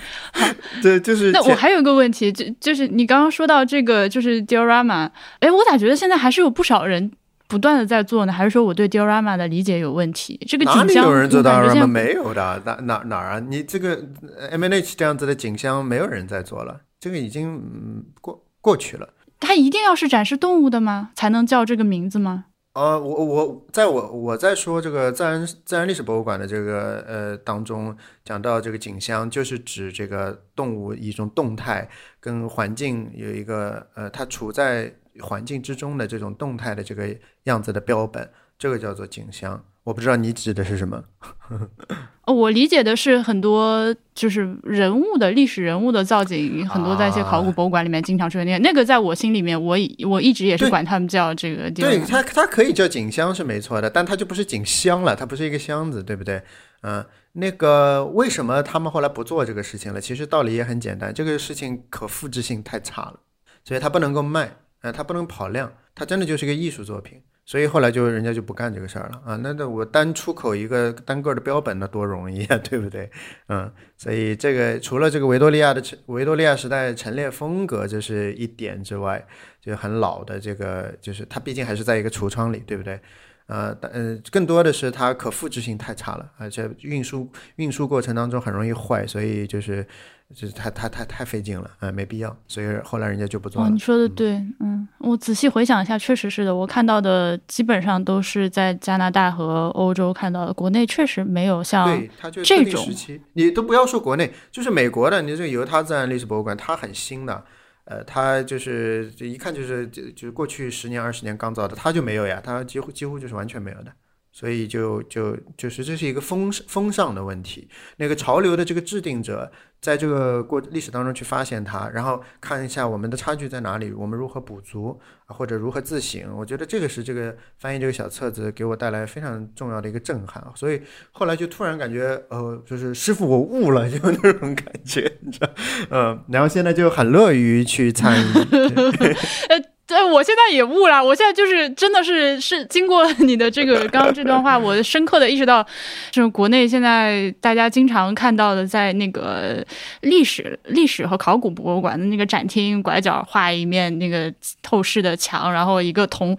[0.83, 7.11] 对，就是那我还有一个问题，就就是你刚刚说到这个，就是 diorama，哎，我咋觉得现在还是有不少人
[7.49, 8.33] 不断的在做呢？
[8.33, 10.39] 还是说我对 diorama 的理解有问题？
[10.47, 11.87] 这个哪景象，里有人做 diorama？
[11.87, 13.41] 没有的，哪哪哪儿啊？
[13.41, 14.03] 你这个
[14.51, 19.09] M N H 这样子的景象，没有人在做了，这个已经嗯过过去了。
[19.41, 21.11] 它一定要是展示动物的吗？
[21.15, 22.45] 才能叫这个名字吗？
[22.75, 31.87] 呃，我我在我我在说这个自然自然历史博物馆的这个呃当中讲到这个景象，就是指这个动物一种动态
[32.19, 39.63] 跟环境有一个呃它处在环境之中的这种动态的这个样子的标本，这个叫做景象。
[39.85, 41.05] 我不知道你指的是什么。
[42.25, 49.77] 哦，我理解的是很多就是人物的历史人物的造景，很多在一些考古博物馆里面经常出现那个，那个在我心里面，我
[50.09, 56.41] 我一直也是管他们叫这个对 diorama 它，它可以叫景箱是没错的，但它就不是景箱了，它不是一个箱子，对不对？
[56.83, 60.01] 嗯、那个为什么他们后来不做这个事情了？
[60.01, 63.19] 其实道理也很简单，这个事情可复制性太差了，
[63.65, 67.21] 所以它不能够卖，呃，它不能跑量，它真的就是个艺术作品。
[67.45, 73.11] 所以后来就人家就不干这个事儿了啊，那那我单出口一个单个的标本，那多容易啊， 对不对？
[73.49, 79.27] 嗯，所以这个除了这个维多利亚的维多利亚时代陈列风格这是一点之外，
[79.61, 83.01] 就很老的这个，就是它毕竟还是在一个橱窗里，对不对？
[83.47, 89.85] 呃，但呃，更多的是它可复制性太差了，而且运输运输过程当中很容易坏，所以就是
[90.35, 93.79] 就是太太太太费劲了，嗯、没必要，所以后来人家就不做哦，了你。
[93.79, 107.45] 说的对，嗯，我仔细回想一下，确实是的，我看到的基本上都是在加拿大和欧洲看到的，国内确实没有像对，它就这种时期，你都不要说国内，就是美国的，你这个犹他自然历史博物馆，它很新的，
[107.85, 113.93] 呃，它就是这一看就是就就是过去十年二十年刚造的，它就没有呀，它几乎几乎就是完全没有的，
[114.33, 117.69] 所以就就就是这是一个风风尚的问题，
[117.99, 135.51] 那个潮流的这个制定者在这个过历史当中去发现它，然后看一下我们的差距在哪里，我们如何补足，或者如何自省，我觉得这个是这个翻译这个小册子给我带来非常重要的一个震撼，所以后来就突然感觉，呃，就是师傅我悟了，就那种感觉，你知道，
[135.91, 138.27] 嗯，然后现在就很乐于去参与，
[139.93, 141.05] 对，我现在也悟了。
[141.05, 145.63] 我现在就是真的是是经过你的这个刚刚这段话，我深刻的意识到，
[146.11, 149.63] 就是国内现在大家经常看到的，在那个
[150.01, 156.35] 历史、历史和考古博物馆的那个展厅拐角画一面那个透视的墙，然后一个铜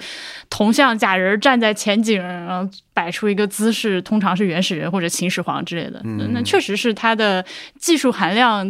[0.49, 6.01] 铜像假人站在前景，然后摆出一个姿势，通常是原始人或者秦始皇之类的。
[6.03, 7.45] 嗯那确实是它的
[7.77, 8.65] 技术含量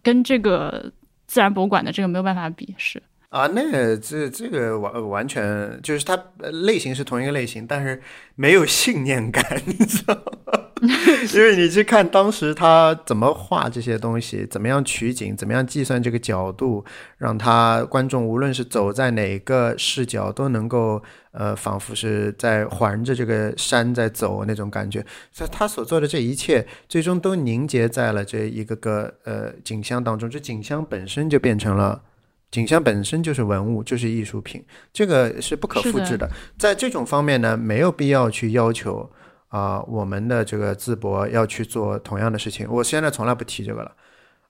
[0.00, 0.92] 跟这个
[1.26, 3.02] 自然博物馆的这个没有办法比，是。
[3.30, 8.00] 啊，那个这这个完完全就是它类型是同一个类型，但是
[8.34, 10.64] 没有信念感， 你知道吗？
[11.34, 16.82] 因为你去看当时他怎么画这些东西，怎么样取景，怎么样计算这个角度，
[17.18, 25.04] 让他观众无论是走在哪个视角都能够呃，仿佛是在环着这个山在走那种感觉。
[25.32, 30.30] 所以他所做的这一切，最终都凝结在了这一个个呃景象当中。
[30.30, 32.00] 这景象本身就变成了。
[32.50, 36.30] 景象本身就是文物，就是艺术品，这个是不可复制的。
[36.58, 39.10] 在这种方面呢，没有必要去要求
[39.48, 42.66] 啊、我们的这个淄博要去做同样的事情。
[42.70, 43.92] 我现在从来不提这个了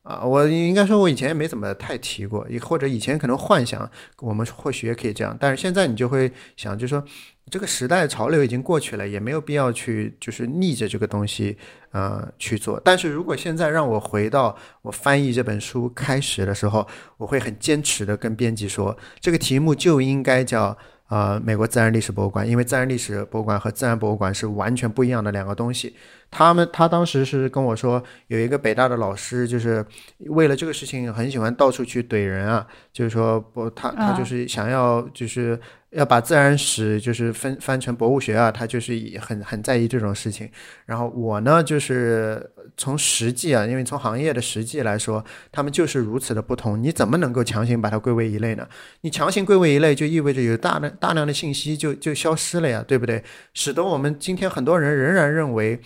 [0.02, 7.04] 啊，我应该说，我以前也没怎么太提过，或者以前可能幻想我们或许也可以这样，但是现在你就会想，就说。
[7.50, 11.56] 这个时代潮流已经过去了，也没有必要去就是逆着这个东西，
[11.90, 12.80] 呃，去做。
[12.84, 20.76] 但是如果现在让我回到我翻译这本书开始的时候，我会很坚持的跟编辑说，这个题目就应该叫。
[21.08, 25.96] 呃，美国自然历史博物馆，因为自然历史博物馆和自然博物馆是完全不一样的两个东西。
[26.30, 29.84] 他们他当时是跟我说，有一个北大的老师，就是
[30.26, 35.58] 为了这个事情很喜欢到处去怼人啊，就是说不，他他就是想要就是。
[35.92, 40.46] 要把自然史就是分翻成博物学啊，他就是很很在意这种事情。
[40.84, 46.78] 然后我呢，就是从实际啊，因为从行业的实际来说，他们就是如此的不同。
[46.82, 48.68] 你怎么能够强行把它归为一类呢？
[49.00, 53.24] 你强行归为一类，就意味着有大量大量的信息就就消失了呀，对不对？
[53.54, 55.80] 使得我们今天很多人仍然认为。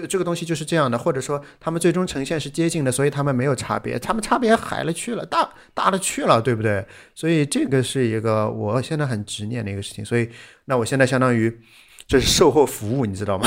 [0.00, 6.86] 就这个东西就是这样的，或者说他们最终呈现是接近的，所以他们没有差别，他们差别海了去了，大大了去了，对不对？
[7.14, 10.02] 所以这个是一个我现在很执念的一个事情。
[10.02, 10.30] 所以，
[10.64, 11.60] 那我现在相当于
[12.06, 13.46] 这是售后服务，你知道吗？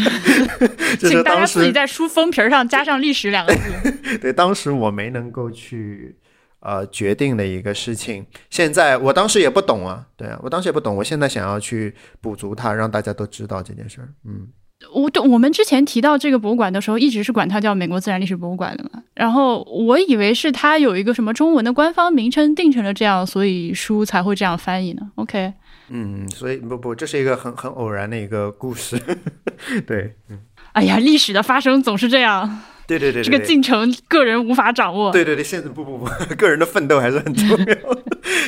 [1.00, 4.18] 请大家自己在书封皮上加上“历史”两个字。
[4.20, 6.18] 对，当时我没能够去
[6.60, 14.48] 呃决定的一个事情，现在我当时也不懂啊，对啊，我当时也不懂，我现在想要去补足它，让大家都知道这件事儿，嗯。
[14.92, 19.02] 我对我们之前提到这个博物馆的时候，一直是管它叫美国自然历史博物馆的嘛。
[19.14, 25.02] 然后我以为是它有一个什么中文的官方名称定成了这样，所以书才会这样翻译呢。
[25.14, 25.52] OK，
[25.88, 29.00] 嗯，所以不不，这是一个很很偶然的一个故事。
[29.86, 30.40] 对，嗯，
[30.72, 32.60] 哎呀，历史的发生总是这样。
[32.86, 35.10] 对对对，这个进程个人无法掌握。
[35.10, 36.04] 对对对，现在不不不，
[36.36, 37.66] 个人的奋斗还是很重要。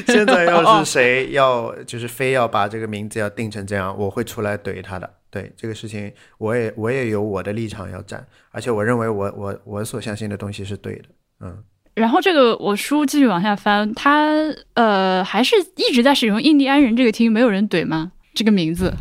[0.07, 5.11] 现在要是 谁要就是非要把这个名字要定成这样，我会出来怼他的。
[5.37, 11.05] 对这个事情，我也我也有我的立场要站，而且我认为我我我所相信的东西是对的，
[11.40, 11.62] 嗯。
[11.94, 14.29] 然后这个我书继续往下翻，他
[14.75, 18.12] 呃还是一直在使用印第安人这个听，没有人怼吗？
[18.35, 18.94] 这个名字，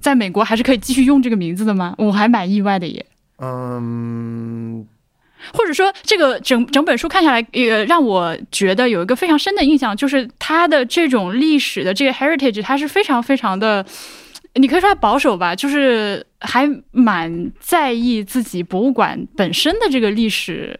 [0.00, 1.94] 在美国还是可以继续用这个名字的吗？
[1.98, 3.06] 我还蛮意外的耶。
[3.38, 4.86] 嗯，
[5.52, 13.86] 或者说这个整整本书看下来，也让我觉得有一个非常深的印象，就是它的这种历史的这个 heritage，它是非常非常的。
[14.54, 20.78] 你可以说他保守吧，就是还蛮在意自己博物馆本身的这个历史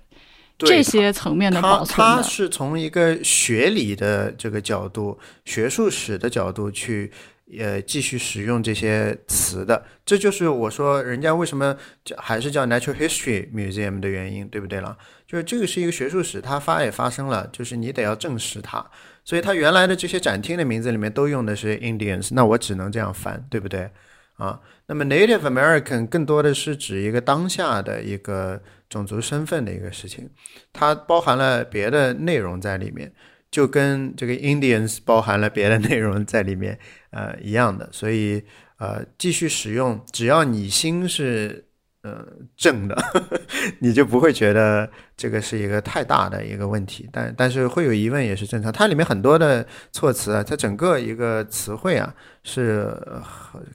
[0.58, 7.11] 这些层面的保存他他是从一个学理的这个角度、学术史的角度去
[7.58, 9.85] 呃继续使用这些词的。
[10.04, 14.96] 这就是我说人家为什么叫还是叫 Natural History Museum 的原因，对不对了？
[15.26, 18.85] 就是这个是一个学术史，它发也发生了，就是你得要证实它。
[19.24, 23.90] 所以它原来的这些展厅的名字里面都用的是 Indians，那我只能这样翻，对不对？
[24.35, 30.28] 啊，那么 Native American 更多的是指一个当下的一个种族身份的一个事情，
[30.72, 33.12] 它包含了别的内容在里面，
[33.50, 36.78] 就跟这个 Indians 包含了别的内容在里面，
[37.11, 37.88] 呃，一样的。
[37.92, 38.42] 所以
[38.78, 41.66] 呃，继续使用，只要你心是。
[42.03, 42.97] 呃，正的，
[43.79, 48.73] 你就不会觉得这个是一个太大的一个问题，但但是会有疑问也是正常。
[48.73, 52.12] 它里面很多的措辞啊，它整个一个词汇啊，
[52.43, 52.93] 是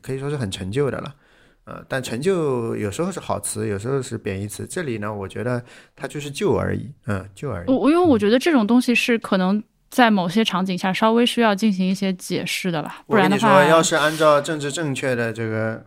[0.02, 1.16] 可以说是很陈旧的了。
[1.64, 4.68] 呃，但陈旧有时候是好词，有时候是贬义词。
[4.68, 5.64] 这里呢，我觉得
[5.96, 7.72] 它就是旧而已，嗯，旧而已。
[7.72, 15.86] 我因为我觉得这种东西是可能在某些场景下稍微需要进行一些解释的吧，不然的话，要是按照政治正确的这个。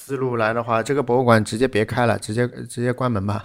[0.00, 3.44] 思路来的话，这个博物馆直接别开了，直接直接关门吧，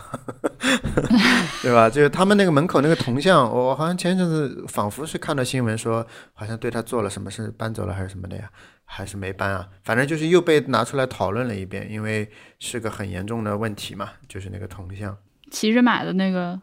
[1.63, 1.89] 对吧？
[1.89, 8.49] 就是他们那个门口那个铜像，我好像前一阵子仿佛是看到新闻说，好像对他做了什么事，搬走了还是什么的呀？
[8.85, 9.67] 还是没搬啊？
[9.83, 15.17] 反正就是又被拿出来讨论了一遍，因为是个很严重的问题嘛，就是那个铜像，
[15.51, 16.61] 骑着马的那个，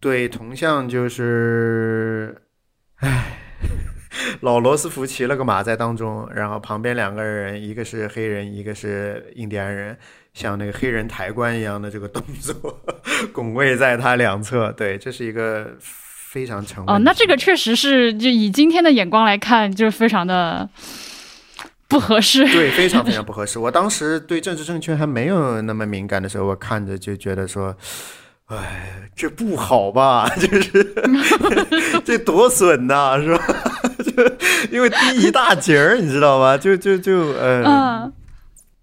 [0.00, 2.42] 对，铜像就是，
[2.96, 3.36] 唉。
[4.40, 9.96] 老罗斯福骑了个马在当中，然后旁边两个人，一个是黑人，一个是印第安人，
[10.34, 12.80] 像那个黑人抬棺一样的这个动作，
[13.32, 14.72] 拱卫在他两侧。
[14.72, 20.68] 对，这是一个非常成哦，那这个确实是，就以今天的眼光来看，就是非常的
[21.86, 22.44] 不合适。
[22.46, 23.58] 对，非常非常 不合适。
[23.58, 27.76] 我当时对政治正确还没有那么敏感的时候，我看着就觉得说。
[28.50, 30.28] 哎，这不好吧？
[30.36, 30.94] 就是
[32.04, 33.44] 这多损呐，是吧？
[34.04, 34.12] 就
[34.70, 36.58] 因为低一大截儿，你知道吗？
[36.58, 38.12] 就就就呃，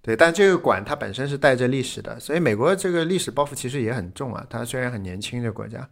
[0.01, 0.15] 对。
[0.15, 4.45] 但这个馆它本身是带着历史的，所以美国这个历史包袱其实也很重啊。
[4.49, 5.86] 它虽然很年轻的国家，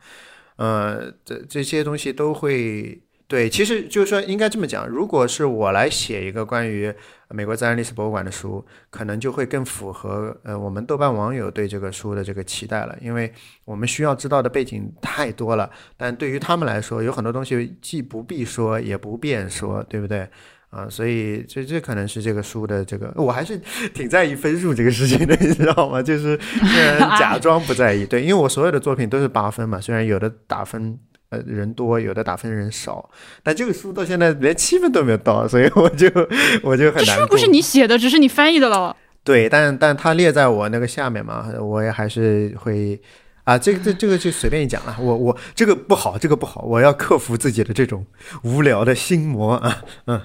[0.55, 6.93] 呃，这这些东西都会对，其实就是说，应该这么讲，如果是我来写一个关于
[7.29, 13.33] 美国自然历史博物馆的书，可能就会更符合呃我们豆瓣网友对这个书的这个期待了，因为
[13.65, 20.29] 我们需要知道的背景太多了，但对于他们来说，有很多东西既不必说，也不便说，对不对？
[20.69, 23.59] 啊，所以这这可能是这个书的这个，我还是
[23.95, 25.99] 挺在意分数这个事情的，你知道吗？
[25.99, 30.99] 就是虽然 假装不在意，对，因为我所有的作品都是八分嘛，虽然有的打分。
[31.35, 33.09] 呃，人多有的打分人少，
[33.43, 36.07] 但这个书到现在连七分都没有到，所以我就
[36.63, 37.05] 我就很难。
[37.05, 38.95] 这书不是你写的，只是你翻译的了。
[39.23, 42.99] 对，但但它列在我那个下面嘛，我也还是会
[43.43, 44.95] 啊，这个这这个就随便一讲了。
[44.99, 48.05] 我我这个不好，这个不好，我要克服自己的这种
[48.43, 49.83] 无聊的心魔啊。
[50.07, 50.21] 嗯，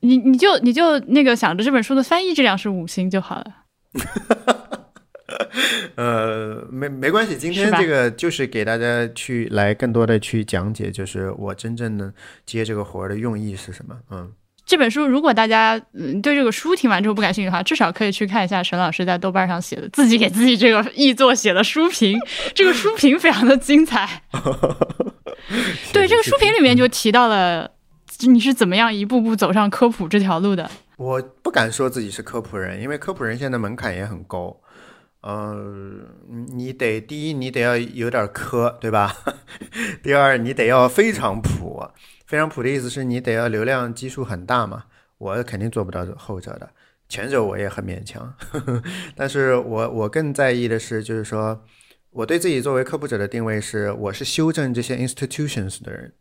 [0.00, 3.46] 你你就你就那个想着这本书的翻译质量是五星就好了。
[5.96, 12.12] 呃，没没关系，今天这个就是给大家去来更多的去讲解，就是我真正的
[12.44, 13.96] 接这个活儿的用意是什么。
[14.10, 14.32] 嗯，
[14.64, 22.18] 这本书如果大家嗯对这个书听完之后不感兴趣的话，至少可以去看一下沈老师在豆瓣上写的自己给自己这个译作写的书评，
[22.54, 24.22] 这个书评非常的精彩。
[25.92, 27.70] 对，这个书评里面就提到了
[28.20, 30.70] 你是怎么样一步步走上科普这条路的。
[30.96, 34.54] 我不敢说自己是科普人，因为科普人现在门槛也很高。
[35.22, 35.54] 呃，
[36.52, 39.14] 你得第一，你得要有点科，对吧？
[40.02, 41.86] 第二，你得要非常普。
[42.26, 44.84] 非常普的意思是你得要流量基数很大嘛。
[45.18, 46.70] 我肯定做不到后者的，
[47.08, 48.34] 前者我也很勉强。
[48.38, 48.82] 呵 呵
[49.14, 51.62] 但是我我更在意的是，就是说
[52.10, 56.14] 我对自己作为科普者的定位是，我是修正这些 institutions 的人，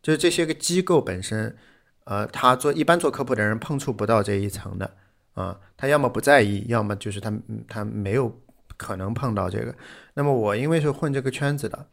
[0.00, 1.56] 就是这些个机构本身，
[2.04, 4.94] 呃，他做一般做科普的人碰触不到这一层的。
[5.36, 7.32] 啊，他要么不在意，要么就是他
[7.68, 8.34] 他没有
[8.76, 9.72] 可能碰到这个。
[10.14, 11.86] 那么我因为是混这个圈子的，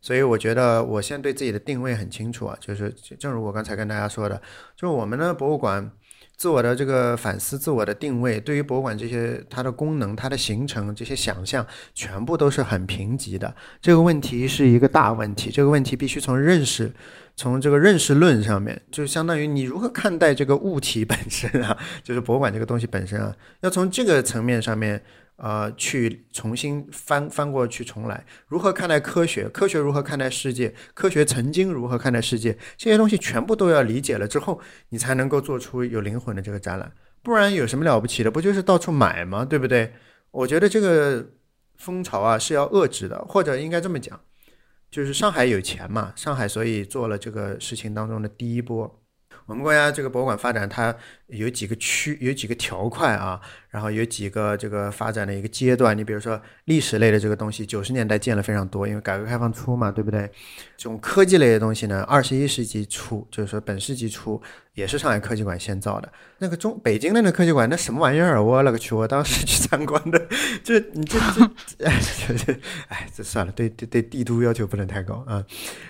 [0.00, 4.36] 所以我觉得我现在对自己的定位很清楚啊，就是正如我刚才跟大家说的，
[4.76, 5.90] 就是我们的博物馆
[6.40, 13.54] 自我的这个反思、自我的定位，对于博物馆这些它的功能、它的形成这些想象，全部都是很贫瘠的。
[13.78, 16.90] 这个问题是一个大问题，这个问题必须从认识。
[17.36, 25.02] 从这个认识论上面，就相当于你如何看待这个物体本身啊， 就是博物馆这个东西本身啊，要从这个层面上面，
[25.42, 29.48] 呃，去重新翻翻过去重来，如何看待科学？
[29.48, 30.74] 科学如何看待世界？
[30.92, 32.52] 科学曾经如何看待世界？
[32.76, 34.60] 这些东西全部都要理解了之后，
[34.90, 38.30] 你才能够做出有灵魂的这个展览，不然有什么了不起的？
[38.30, 39.42] 不就是到处买吗？
[39.42, 39.90] 对不对？
[40.30, 41.26] 我觉得这个
[41.78, 44.20] 风潮啊是要遏制的，或者应该这么讲。
[44.90, 49.00] 就是上海有钱嘛，上海所以做了这个事情当中的第一波。
[49.46, 50.94] 我们国家这个博物馆发展，它
[51.32, 55.96] 有几个区，有几个条块啊，然后有几个这个发展的一个阶段。
[55.96, 60.30] 你比如说历史类的这个东西，九十年代建了非常多，因为改革开放初嘛，对不对？
[60.76, 64.40] 这种科技类的东西呢，二十一世纪初，就是说本世纪初。
[64.74, 68.42] 也是上海科技馆先造的，那个中北京的那科技馆，那什么玩意儿？
[68.42, 68.94] 我勒个去！
[68.94, 70.18] 我当时去参观的，
[70.62, 71.18] 就你这
[71.76, 72.52] 这，哎，这
[72.88, 75.44] 哎，这算了，对对对，帝都要求不能太高啊。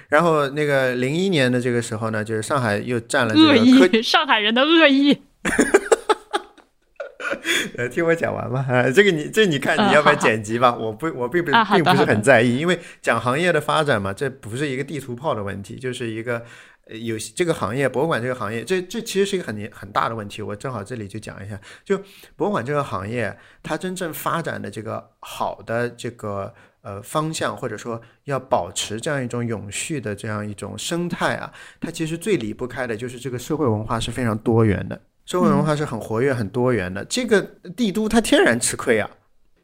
[0.08, 5.22] 然后那个零一年的这个时候呢，就是上海又占了恶意，上海人的恶意。
[7.76, 8.64] 呃，听我讲完吧。
[8.68, 10.74] 啊， 这个你这你看你要不要剪辑吧？
[10.74, 16.44] 我不，我并不并不是很在意，因为讲行业的发展嘛，这不是一个地图炮的问题，就是一个。
[16.92, 20.42] 有这个行业，博物馆这个行业，这这其实是一个很很大的问题。
[20.42, 21.96] 我正好这里就讲一下，就
[22.34, 37.04] 博物馆这个行业，它真正发展的这个好的这个呃方向，或者说要保持这样一种永续的这样一种生态啊，它其实最离不开的就是这个社会文化是非常多元的，社会文化是很活跃、很多元的。
[37.04, 37.40] 这个
[37.76, 39.08] 帝都它天然吃亏啊。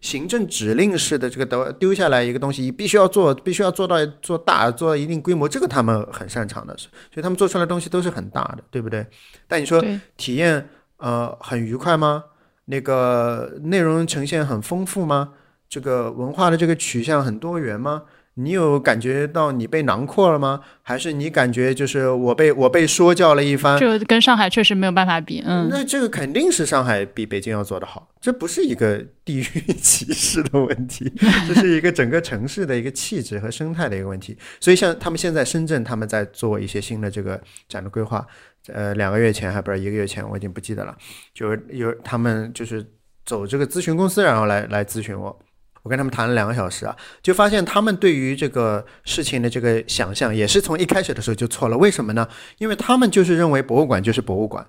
[0.01, 9.05] 行政指令式的这个丢丢下来一个东西，必须要做，必须要做到做大，做到一定规模，这个他们很擅长的，所以他们做出来的东西都是很大的，对不对？
[9.49, 9.85] 但你说
[10.17, 12.23] 体验呃很愉快吗？
[12.67, 15.31] 那个内容呈现很丰富吗？
[15.69, 18.05] 这个文化的这个取向很多元吗？
[18.39, 20.61] 你有感觉到你被囊括了吗？
[20.83, 23.79] 还是你感觉就是我被我被说教了一番？
[23.79, 25.69] 这跟上海确实没有办法比，嗯。
[25.71, 29.43] 那这个肯定是上海比北京要做得好，这不是一个地域
[29.81, 31.11] 歧视的问题，
[31.49, 34.37] 这是一个整个城市的一个气质和生态的一个问题。
[34.61, 38.27] 所以像他们现在深圳，他们在做一些新的这个展的规划，
[38.67, 40.95] 呃，两个月前还不是一个月前，我已经不记得了，
[41.33, 42.85] 就是有他们就是
[43.25, 45.39] 走这个咨询公司，然后来来咨询我。
[45.87, 51.79] 我跟他们谈了两个小时啊，就发现他们对于这个事情的这个想象也是从一开始的时候就错了。
[51.79, 52.29] 为什么呢？
[52.59, 54.67] 因为他们就是认为博物馆就是博物馆，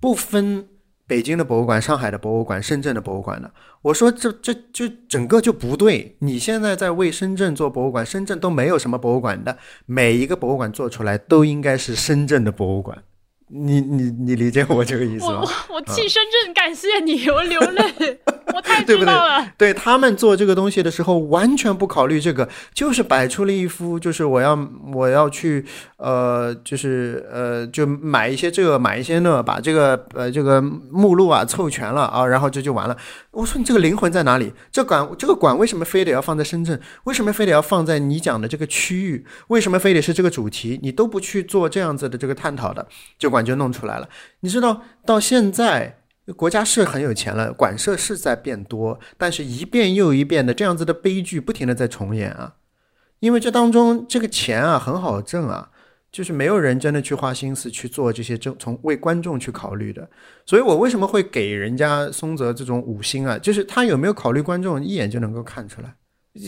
[0.00, 0.66] 不分
[1.06, 3.48] 北京的博物馆、上海的博物馆、深圳的博物馆的。
[3.82, 6.16] 我说这这就整个就不对。
[6.18, 13.04] 你现在在为深圳做博物馆，深圳都没有什么博物馆的，每一个博物馆做出来都应该是深圳的博物馆。
[13.52, 15.42] 你你你理解我这个意思吗？
[15.68, 18.20] 我我替深圳感谢你，我流泪。
[18.54, 24.58] 我太知道了，对他们做这个东西的时候，完全不考虑这个，就是摆出了一副就是我要
[24.92, 25.64] 我要去
[25.96, 32.96] 呃，就是呃，就买一些这个买一些那，把这个呃这个目录啊凑全了啊，然后这就完了。
[33.30, 34.52] 我说你这个灵魂在哪里？
[34.72, 36.80] 这馆这个馆为什么非得要放在深圳？
[37.04, 39.24] 为什么非得要放在你讲的这个区域？
[39.48, 40.80] 为什么非得是这个主题？
[40.82, 42.86] 你都不去做这样子的这个探讨的，
[43.18, 44.08] 这馆就弄出来了。
[44.40, 45.99] 你知道到现在。
[46.36, 52.54] 国家是很有钱了，馆舍是在变多，但是一遍又一遍的这样子的悲剧不停的在重演啊，
[53.18, 55.70] 因为这当中这个钱啊很好挣啊，
[56.12, 60.08] 就是没有人真的去花心思去做这些正从为观众去考虑的，
[60.46, 65.94] 所以我为什么会给人家松泽这种五星啊，就是他有没有考虑观众一眼就能够看出来，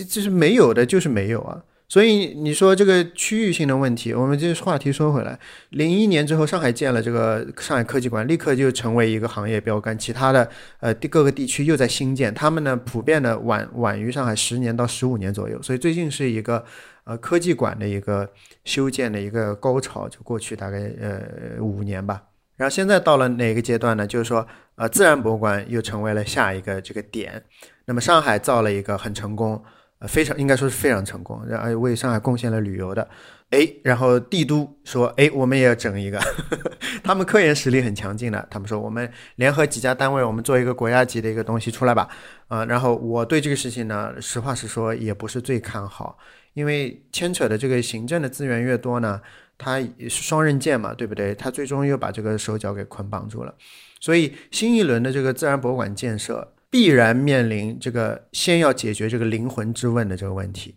[0.04, 1.62] 就是没有的，就是没有啊。
[1.92, 5.38] 所以你说这个区域性的问题，我们这话题说回来，
[5.68, 9.98] 零一年之后，上海建了这个上海科技馆，立刻就成为一个行业标杆。
[9.98, 10.48] 其他的
[10.80, 15.60] 呃各个地区又在新建，他们呢普遍的晚晚于上海十年到十五年左右。
[15.60, 16.64] 所以最近是一个
[17.04, 18.26] 呃科技馆的一个
[18.64, 22.22] 修建的一个高潮，就过去大概呃五年吧。
[22.56, 24.06] 然后现在到了哪个阶段呢？
[24.06, 27.44] 就是说呃自然博物馆又成为了下一个这个点。
[27.84, 29.62] 那么上海造了一个很成功。
[30.08, 33.08] 非常应该说是非常成功，然后为上海贡献了旅游的，
[33.50, 36.20] 哎，然后帝都说，哎，我们也要整一个，
[37.04, 42.08] 他们科研实力很强劲的，他们说我们联合几家单位，我们做一个国家级的一个东西出来吧，
[42.48, 46.18] 啊，然后我对这个事情呢，实话实说也不是最看好，
[46.54, 49.20] 因为牵扯的这个行政的资源越多呢，
[49.56, 51.34] 它是双刃剑嘛，对不对？
[51.34, 53.54] 它最终又把这个手脚给捆绑住了，
[54.00, 56.54] 所以新一轮的这个自然博物馆建设。
[56.72, 60.76] 必然面临这个先要解决这个灵魂之问的这个问题，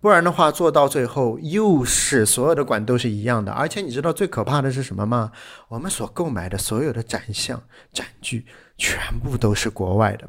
[0.00, 3.52] 不然的话做到最后又是所有的馆都是一样的。
[3.52, 5.30] 而且你知道最可怕的是什么吗？
[5.68, 7.62] 我们所购买的所有的展项、
[7.92, 8.46] 展具
[8.78, 10.26] 全部都是国外的。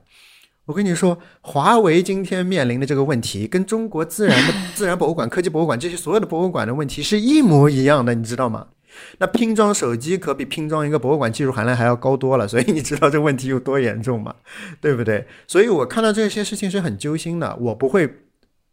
[0.65, 8.67] 我跟你说，华为今天面临的这个问题，跟中国自然的 自然博物馆、科技博物馆这些所有的博物馆的问题是一模一样的，你知道吗？
[9.19, 14.35] 那拼装手机可比拼装一个博物馆技术含量还要高多了，所以你知道这问题有多严重吗？
[14.79, 15.27] 对不对？
[15.47, 17.55] 所以我看到这些事情是很揪心的。
[17.59, 18.21] 我不会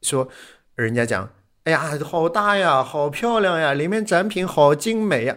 [0.03, 0.29] 说
[0.75, 1.31] 人家讲，
[1.65, 5.37] 哎呀，好大呀，好漂亮呀，里面展品好精美呀，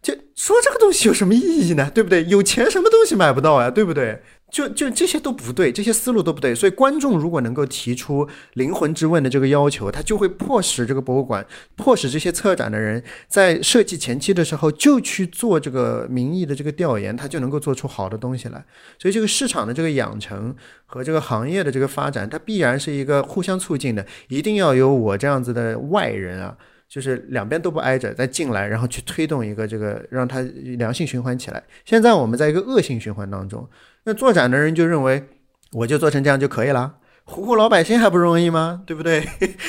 [0.00, 1.90] 就说这个东西有什么意义呢？
[1.94, 2.24] 对不对？
[2.24, 3.70] 有钱什么东西买不到呀？
[3.70, 4.22] 对不对？
[4.48, 11.44] 就就这些都不对，这些思路都不对，所以观众如果能够提出灵魂之问的这个要求，他就会迫使这个博物馆，
[11.74, 18.64] 迫使这些策展的人在设计前期的时候就去做这个民意的这个调研，他就能够做出好的东西来。
[18.98, 20.54] 所以这个市场的这个养成
[20.86, 26.56] 和这个行业的这个发展，它必然是一个互相促进的，一定要有我这样子的外人啊，
[26.88, 30.40] 就是两边都不挨着再进来，然后去推动一个这个让它
[30.78, 31.60] 良性循环起来。
[31.84, 33.68] 现在我们在一个恶性循环当中。
[34.06, 35.28] 那做展的人就认为，
[35.72, 36.94] 我就做成这样就可以了，
[37.24, 38.82] 糊糊老百姓还不容易吗？
[38.86, 39.26] 对不对？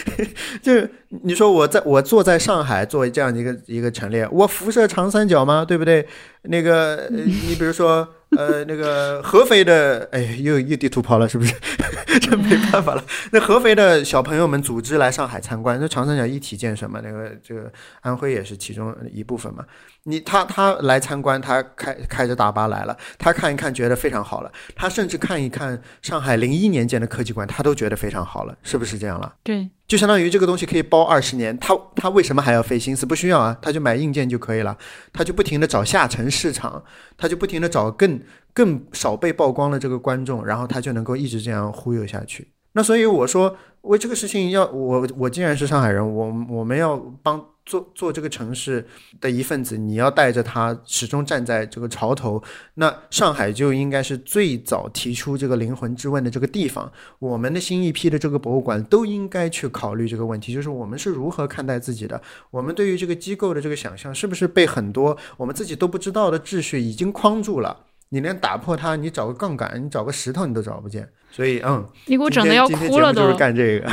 [0.61, 0.88] 就
[1.23, 5.65] 你说我在我坐在上海做这样一个一个陈列，我辐射长三角吗？
[5.67, 6.07] 对不对？
[6.48, 8.08] 那个 你比如说。
[8.32, 11.56] 呃，那个合肥的，哎，又又地图炮了，是不是？
[12.20, 13.02] 这没办法了。
[13.32, 17.72] 那合肥的小朋友们组织来上海参观，那长三角一体建设嘛，那个这个
[18.02, 19.64] 安徽也是其中一部分嘛。
[20.04, 29.34] 你他他来参观，他开开着大巴来了，他看一看觉得非常好了，他甚至看一看上海零一年建的科技馆，他都觉得非常好了，是不是这样了？
[29.41, 29.70] 对。
[29.88, 33.05] 就相当于这个东西可以包二十年，他他为什么还要费心思？
[33.05, 34.77] 不需要啊，他就买硬件就可以了，
[35.13, 36.83] 他就不停的找下沉市场，
[37.15, 38.19] 他就不停的找更
[38.53, 42.49] 更少被曝光的这个观众，然后他就能够一直这样忽悠下去。
[42.73, 47.43] 那所以我说，为这个事情要我我既然是上海人，我我们要帮。
[47.68, 48.84] 做做这个城市
[49.20, 52.41] 的一份子，你要带着他始终站在这个潮头。
[52.76, 56.89] 那上海就应该是最早提出这个灵魂之问的这个地方。
[57.20, 62.22] 我们的新一批的这个博物馆都应该去考虑这个问题，就是我们是如何看待自己的。
[62.49, 67.86] 我们对于这个机构的这个想象，是不是被很多我们自己都不知道的秩序已经框住了？
[68.10, 71.08] 你连打破它，你找个杠杆，你找个石头，你都找不见。
[71.30, 73.24] 所以，嗯，你给我整的要哭了都。
[73.24, 73.91] 就是干这个。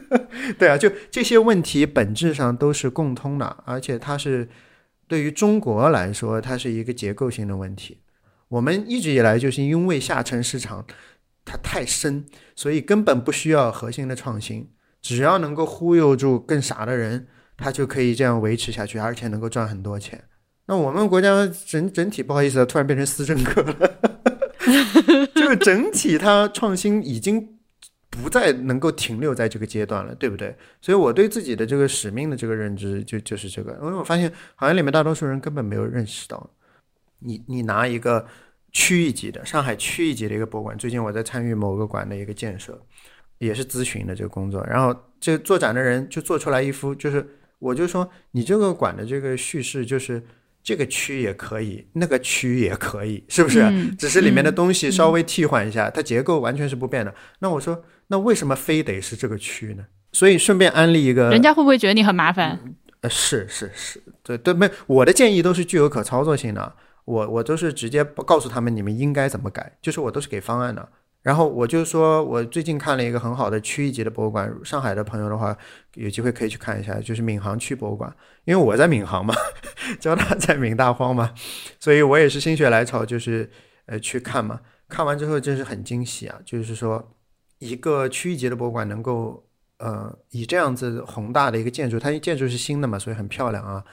[0.58, 4.48] 对啊，就这些问题本质上都是共通的，而且它是
[5.06, 8.00] 对于中国来说，它是一个结构性的问题。
[8.48, 10.84] 我们一直以来就是因为下沉市场
[11.44, 12.24] 它太深，
[12.56, 20.24] 所以根本不需要核心的创新，只要能够忽悠住更傻的人，他就可以这样维持下去，而且能够赚很多钱。
[20.70, 23.74] 那我们国家整整体不好意思，突然变成思政课了。
[25.34, 27.58] 就是整体它创新已经
[28.08, 30.56] 不再能够停留在这个阶段了，对不对？
[30.80, 36.48] 所以我对自己的这个使命的这个认知就就是这个，因为我发现行业里面大多数人根本没有认识到，
[37.18, 38.24] 你你拿一个
[38.70, 42.80] 区域级的上海区域级的一个博物馆，最近我在参与某个馆的一个建设，
[43.38, 47.26] 也是咨询的这个工作，然后这做展的人就做出来一幅，就是
[47.58, 50.22] 我就说你这个馆的这个叙事就是。
[50.62, 53.64] 这个区也可以，那个区也可以，是不是？
[53.96, 57.14] 只是里面的东西稍微替换一下，它结构完全是不变的。
[57.38, 59.84] 那我说，那为什么非得是这个区呢？
[60.12, 62.58] 所以顺便安利一个，人家会不会觉得你很麻烦？
[63.00, 70.86] 呃，是是是，对对，没我的建议都是具有可操作性的，我我都是直接告诉他们你们应该怎么改，就是我都是给方案的。
[71.22, 75.54] 然后我就说，我最近看了一个很好的区域级的博物馆，上海的朋友的话，
[75.94, 78.10] 有机会可以去看一下，就是闵行区博物馆。
[78.44, 79.34] 因为我在闵行嘛，
[80.00, 81.34] 交大在闵大荒嘛，
[81.78, 83.50] 所以我也是心血来潮，就是
[83.84, 84.60] 呃去看嘛。
[84.88, 86.40] 看完之后真是很惊喜啊！
[86.42, 87.14] 就是说，
[87.58, 89.46] 一个区域级的博物馆能够
[89.76, 93.84] 呃以这样子宏大的一个建筑，它建筑是新的嘛，所以很漂亮啊。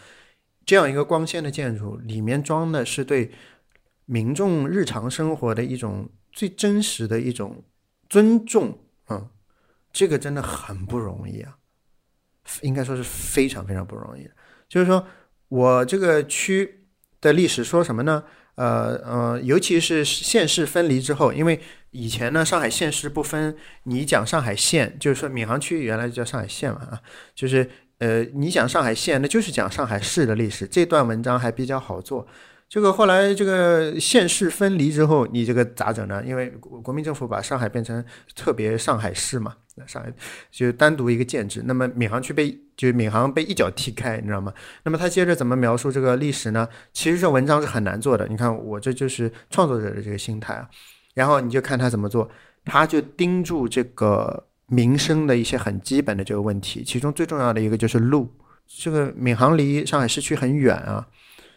[0.66, 3.32] 这样一个光鲜的建筑，里面装的是对
[4.06, 6.10] 民众日常生活的一种。
[6.38, 7.64] 最真实的一种
[8.08, 8.78] 尊重，
[9.10, 9.28] 嗯，
[9.92, 11.58] 这个真的很不容易啊，
[12.62, 14.30] 应该说是非常非常不容易。
[14.70, 15.04] 就是说
[15.48, 16.86] 我这个区
[17.20, 18.24] 的历史说什么呢？
[18.54, 21.60] 呃呃，尤其是县市分离之后，因为
[21.90, 27.02] 以前呢上海县市不分，你讲上海县，就是说闵行区原来叫上海县嘛啊，
[27.34, 27.68] 就是
[27.98, 30.68] 呃你讲上海县，那就是讲上海市的历史。
[30.68, 32.28] 这段文章还比较好做。
[32.70, 36.22] 这个后来这个县市分离之后，你这个咋整呢？
[36.26, 36.50] 因为
[36.84, 38.04] 国民政府把上海变成
[38.36, 39.56] 特别上海市嘛，
[39.86, 40.12] 上海
[40.52, 41.64] 就单独一个建制。
[41.66, 44.54] 那么闵行区被就闵行被一脚踢开，你知道吗？
[44.84, 46.68] 那么他接着怎么描述这个历史呢？
[46.92, 48.28] 其实这文章是很难做的。
[48.28, 50.70] 你看我这就是创作者的这个心态啊。
[51.14, 52.30] 然后你就看他怎么做，
[52.66, 58.30] 他就盯住这个民生的一些很基本的这个问题，其中最重要的一个就是路。
[58.68, 61.08] 这个闵行离上海市区很远啊。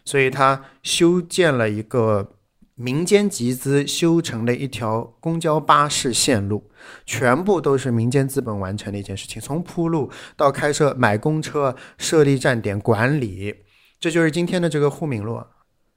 [0.03, 2.35] 所以他修建了一个
[2.75, 6.71] 民间集资修成的一条公交巴士线路，
[7.05, 13.55] 全部都是民间资本完成的一件事情，从铺路到开设买公车、设立站点、管理，
[13.99, 15.43] 这就是今天的这个沪闵路。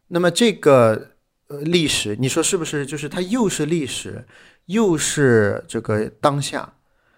[0.09, 1.13] 那么这个
[1.49, 2.85] 呃历史，你说是不是？
[2.85, 4.27] 就是它又是历史，
[4.67, 6.75] 又是这个当下，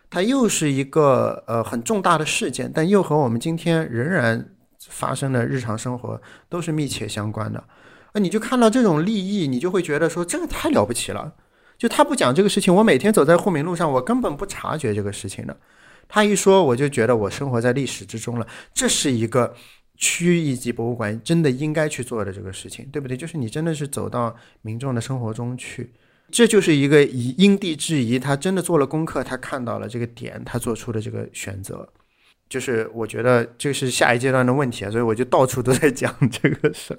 [0.08, 4.52] 它又是一个呃很重大的事件，但又和我们今天仍然。
[4.88, 7.62] 发生的日常生活都是密切相关的，
[8.14, 11.34] 那你就看到这种利益，你就会觉得说这个太了不起了。
[11.78, 15.54] 就他不讲这个事情，我每天走在沪闵路上，我根本不察觉这个事情的。
[16.08, 18.46] 他一说，我就觉得我生活在历史之中了。
[18.72, 19.54] 这是一个
[19.98, 23.14] 区域级博物馆真的应该去做的这个事情，对不对？
[23.14, 25.92] 就是你真的是走到民众的生活中去，
[26.30, 31.86] 这就是一个以因地制宜，他真的做了功课，他看到了这个点，他做出的这个选择。
[32.48, 36.98] 就是我觉得这是下一阶段的问题啊，所以我就到处都在讲这个事儿，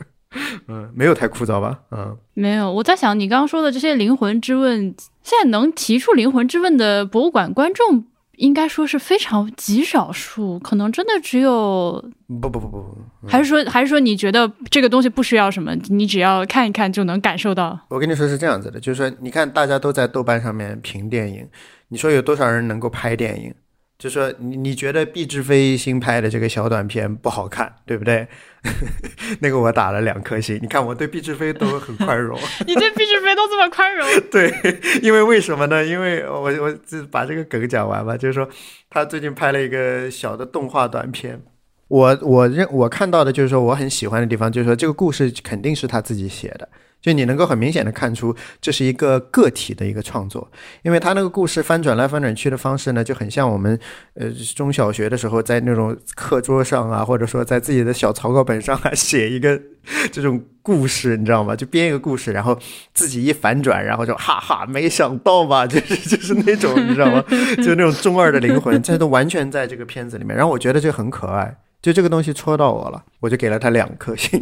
[0.67, 1.79] 嗯，没有太枯燥吧？
[1.91, 2.71] 嗯，没有。
[2.71, 4.93] 我在想，你刚刚说的这些灵魂之问，
[5.23, 8.03] 现在能提出灵魂之问的博物馆观众，
[8.35, 17.79] 应该说是非常极少数，可能真的只有不不不不不，还是说还是说你觉得这个东西不需要什么，你只要看一看就能感受到？
[17.89, 21.47] 我跟你说是这样子的，就是说，你看大家都在豆瓣上面评电影，
[21.87, 23.55] 你说有多少人能够拍电影？
[23.97, 28.27] 就说你你觉得毕志飞新拍的这个小短片不好看，对不对？
[29.41, 30.59] 那个我打了两颗星。
[30.61, 32.37] 你看我对毕志飞都很宽容，
[32.67, 34.07] 你对毕志飞都这么宽容？
[34.29, 34.53] 对，
[35.01, 35.83] 因为为什么呢？
[35.83, 38.15] 因为我我就把这个梗讲完吧。
[38.15, 38.47] 就是说
[38.89, 41.41] 他最近拍了一个小的动画短片，
[41.87, 46.69] 我我认我看到的就是说我很喜欢的地方，就是说这个故事肯定是他自己写的。
[47.07, 50.45] 就你能够很明显的看出，这是一个个体的一个创作，
[50.81, 53.79] 因为他那个故事翻转来翻转去的方式呢，就很像我们
[54.15, 59.57] 呃中小学的时候在那种课桌上啊，或者说在自己的小草稿本上啊写一个
[60.11, 61.55] 这种故事，你知道吗？
[61.55, 62.59] 就编一个故事，然后
[62.93, 67.23] 自己一反转，然后就哈哈，没想到吧， 就是就是那种你知道吗？
[67.63, 71.55] 就那种中二的灵魂，这都完全在这个片子里面，然后我觉得这很可爱。
[71.87, 74.37] 就这个东西戳到我了，我就给了他两颗星。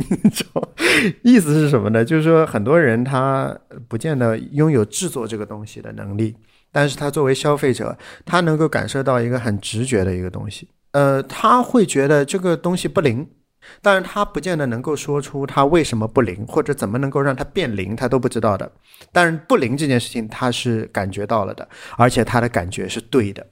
[1.21, 2.01] 意思是什么呢？
[2.03, 3.55] 就是说很多人他
[3.87, 6.35] 不见得拥有制作这个东西的能力，
[6.71, 10.67] 但是他作为消费者，他能够感受到一个很直觉的一个东西。
[10.93, 13.27] 呃，他会觉得这个东西不灵，
[13.79, 18.71] 但是他不见得能够说出他为什么不灵，或者怎么能够让它变灵，他都不知道的。
[19.11, 23.45] 但是不灵这件事情，他是感觉到了的，而且他的感觉是对的。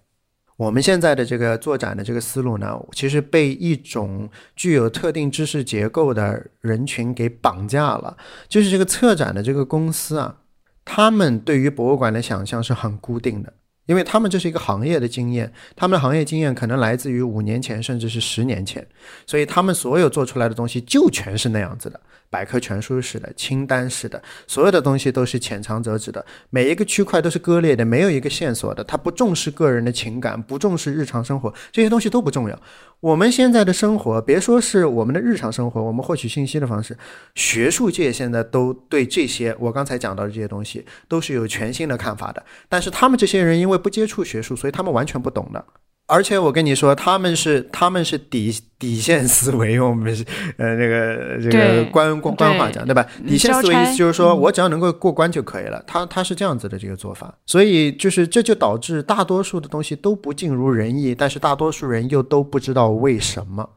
[0.56, 8.16] 我们现在的这个做展的这个思路呢，其实被一种具有特定知识结构的人群给绑架了。
[8.48, 10.38] 就是这个策展的这个公司啊，
[10.86, 13.52] 他们对于博物馆的想象是很固定的，
[13.88, 18.86] 因为他们这是一个行业的经验，他们的行业经验可能来自于五年前，甚至是十年前，
[19.26, 22.00] 所以他们所有做出来的东西就全是那样子的。
[22.34, 28.84] 百科全书式的、清单式的，所有的东西都是浅尝辄止的，每一个区块都是割裂的，没有一个线索的。
[28.84, 32.60] 他不重视个人的情感，不重视日常生活，这些东西都不重要。
[33.02, 36.98] 我们现在的生活，别说是我们的日常生活，我们获取信息的方式，
[37.36, 42.44] 学术界现在都对这些我刚才讲到的这些东西都是有全新的看法的。
[42.68, 45.64] 但是他们这些人因为不接触学术，所以他们完全不懂的。
[46.06, 50.24] 而且我跟你说，他们是他们是底底线思维，我们是
[50.58, 53.06] 呃那个这个官官官话讲对吧？
[53.26, 55.82] 底线思维意思就是说我只要能够过关就可以了。
[55.88, 63.70] 他他是这样子的这个做法，所以就是这就导致大多数的东西都不尽如人意，但是大多数人又都不知道为什么。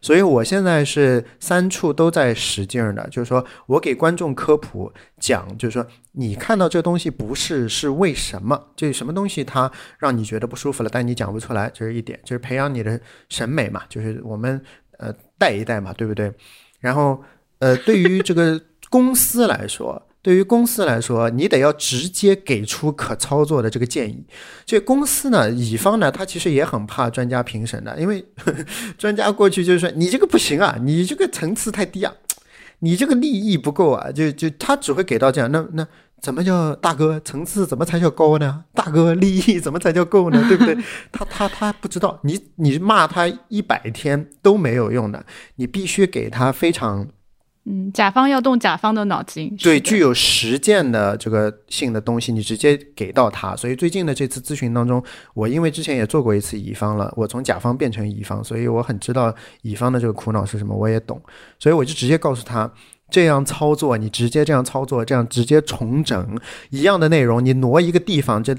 [0.00, 14.60] 所以我现在是三处都在使劲的，就是说我给观众科普讲，就是说你看到这东西不是是为什么，就什么东西它让你觉得不舒服了，但你讲不出来，这是一点，就是培养你的审美嘛，就是我们
[14.98, 16.32] 呃带一带嘛，对不对？
[16.78, 17.22] 然后
[17.58, 20.02] 呃，对于这个公司来说。
[20.22, 24.22] 对于公司来说，你得要直接给出可操作的这个建议。
[24.66, 28.22] 这公司呢，乙方呢，他其实也很怕专家评审的，因为
[28.98, 32.12] 专家过去就是说你这个不行啊，你这个层次太低啊，
[32.80, 35.50] 你这个利益不够啊，就就他只会给到这样。
[35.50, 35.86] 那那
[36.20, 38.64] 怎么叫大哥层次怎么才叫高呢？
[38.74, 40.44] 大哥利益怎么才叫够呢？
[40.46, 40.76] 对不对？
[41.10, 45.24] 他他他不知道，你你骂他一百天都没有用的，
[45.56, 47.08] 你必须给他非常。
[47.66, 53.54] 嗯，甲方要动甲方的脑筋，对，具有实践的这个性的东西，你直接给到他。
[53.54, 55.02] 所以最近的这次咨询当中，
[55.34, 61.20] 我因为之前也做过一次乙方了，我从甲方变成乙方，所以我很知道乙方的这个苦恼是什么，我也懂。
[61.58, 62.72] 所以我就直接告诉他，
[63.10, 66.38] 这样操作，你直接这样操作，这样直接重整
[66.70, 68.56] 一样的内容，你挪一个地方，这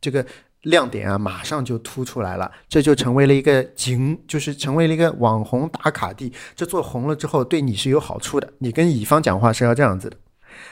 [0.00, 0.24] 这个。
[0.64, 6.32] 亮点啊，马上就突出来了，这就成为了一个景，就是成为了一个网红打卡地。
[6.54, 8.52] 这做红了之后，对你是有好处的。
[8.58, 10.16] 你跟乙方讲话是要这样子的，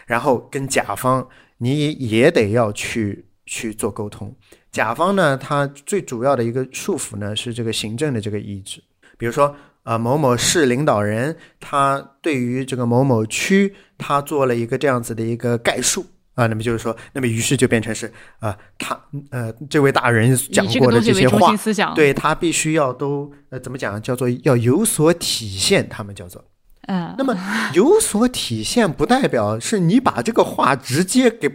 [0.06, 1.26] 然后跟甲方
[1.58, 4.34] 你也得要去去做沟通。
[4.70, 8.82] 甲方呢，他最主要的一个束缚呢是这个行政的这个意志。
[9.18, 16.06] 比如说，呃，某某市领导人他对于这个某某区，他做了一个这样子的一个概述。
[16.34, 18.98] 啊，那么就是说，那么于是就变成是啊，他
[19.30, 21.54] 呃，这位大人讲过的这些话，
[21.94, 26.44] 对他必须要都呃怎么讲，叫做要有所体现，他们叫做
[26.88, 27.36] 嗯，那么
[27.74, 31.48] 有所体现不代表是你把这个话直接给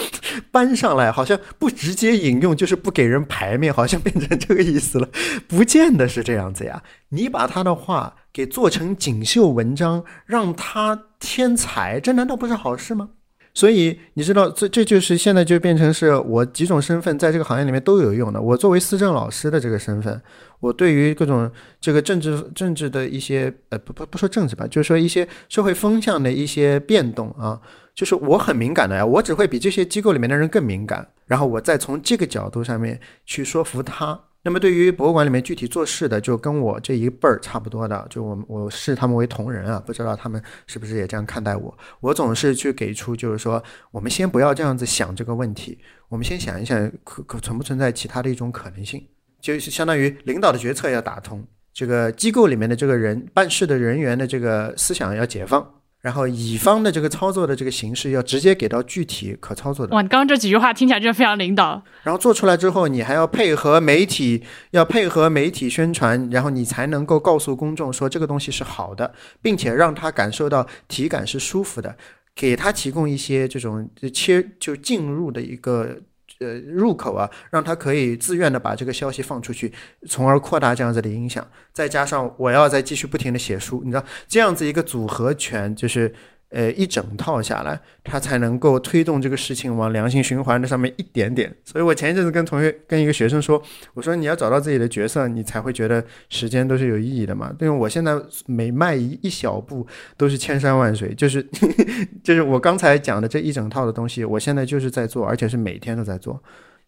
[0.50, 5.08] 搬上来，好像不直接引用就是不给人排面，好像变成这个意思了，
[5.48, 6.82] 不见得是这样子呀。
[7.10, 13.10] 你把他的话给做成锦绣文章，让他添彩，这难道不是好事吗？
[13.52, 18.40] 所以你知道，这这就是现在就变成是我几种身份在这个行业里面都有用的。
[18.40, 20.20] 我作为思政老师的这个身份，
[20.60, 27.60] 我对于各种这个政治政治的一些呃不不不说政治吧，就是说一些社会风向的一些变动啊，
[27.94, 29.04] 就是我很敏感的呀。
[29.04, 34.20] 我只会比这些机构里面的人更敏感，然后我再从这个角度上面去说服他。
[34.42, 41.78] 那么对于博物馆里面具体做事的，就跟我这一辈儿差不多的，就我我视他们为同仁啊，不知道他们是不是也这样看待我。
[42.00, 45.78] 我总是去给出，就是说，我们先不要这样子想这个问题，
[46.08, 49.06] 我们先想一想，可可存不存在其他的一种可能性，
[49.42, 55.79] 就是相当于领导的决策要打通，这个机构里面的这个人办事的人员的这个思想要解放。
[56.00, 59.94] 然后乙方的这个操作的这个形式要直接给到具体可操作的。
[59.94, 61.82] 哇，你刚刚这几句话听起来就非常领导。
[62.02, 71.96] 然后做出来之后，你还要配合媒体，要配合媒体宣传，然后你才能够告诉公众说这个东西是好的，并且让他感受到体感是舒服的，
[72.34, 75.96] 给他提供一些这种切就进入的一个。
[76.40, 79.72] 呃，入口啊，让他可以自愿的把这个消息放出去，
[80.08, 81.46] 从而扩大这样子的影响。
[81.72, 86.12] 再加上我要再继续不停的写书，你知道，这样子一个组合拳就是。
[86.50, 91.54] 呃，一整套下来，它才能够推动这个事情往良性循环的上面一点点。
[91.64, 93.62] 所以我前一阵子跟同学、跟一个学生说，
[93.94, 97.54] 我说你要找到自己的角色，你才会觉得时间都是有意义的嘛。
[97.60, 99.86] 因为我现在每迈一一小步
[100.16, 101.40] 都是千山万水，就是
[102.24, 106.42] 就是我刚才讲的这一整套的东西，我现在就是在做，而且是每天都在做。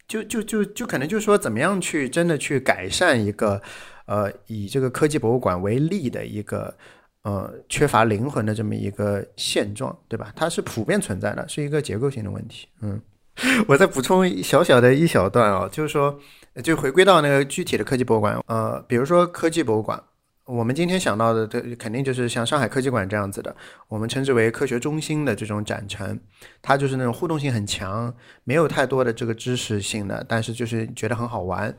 [0.09, 3.63] 就就就就可能就是说，怎么样去真的去改善一个
[4.07, 6.77] 呃以这个科技博物馆为例的一个。
[7.23, 10.33] 呃，缺乏灵魂的这么一个现状，对吧？
[10.35, 12.67] 它是普遍存在的，是一个结构性的问题。
[12.81, 13.01] 嗯，
[13.69, 16.19] 我再补充小小的一小段啊，就是说，
[16.65, 18.39] 就回归到那个具体的科技博物馆。
[18.47, 20.03] 呃，比如说科技博物馆，
[20.47, 23.55] 我们今天想到的，这肯定就是像上海科技馆这样子的，
[23.87, 26.21] 我们称之为科学中心的这种展陈，
[26.61, 28.13] 它就是那种互动性很强，
[28.43, 31.73] 没有太多的这个知识性的，但是就是觉得很好玩，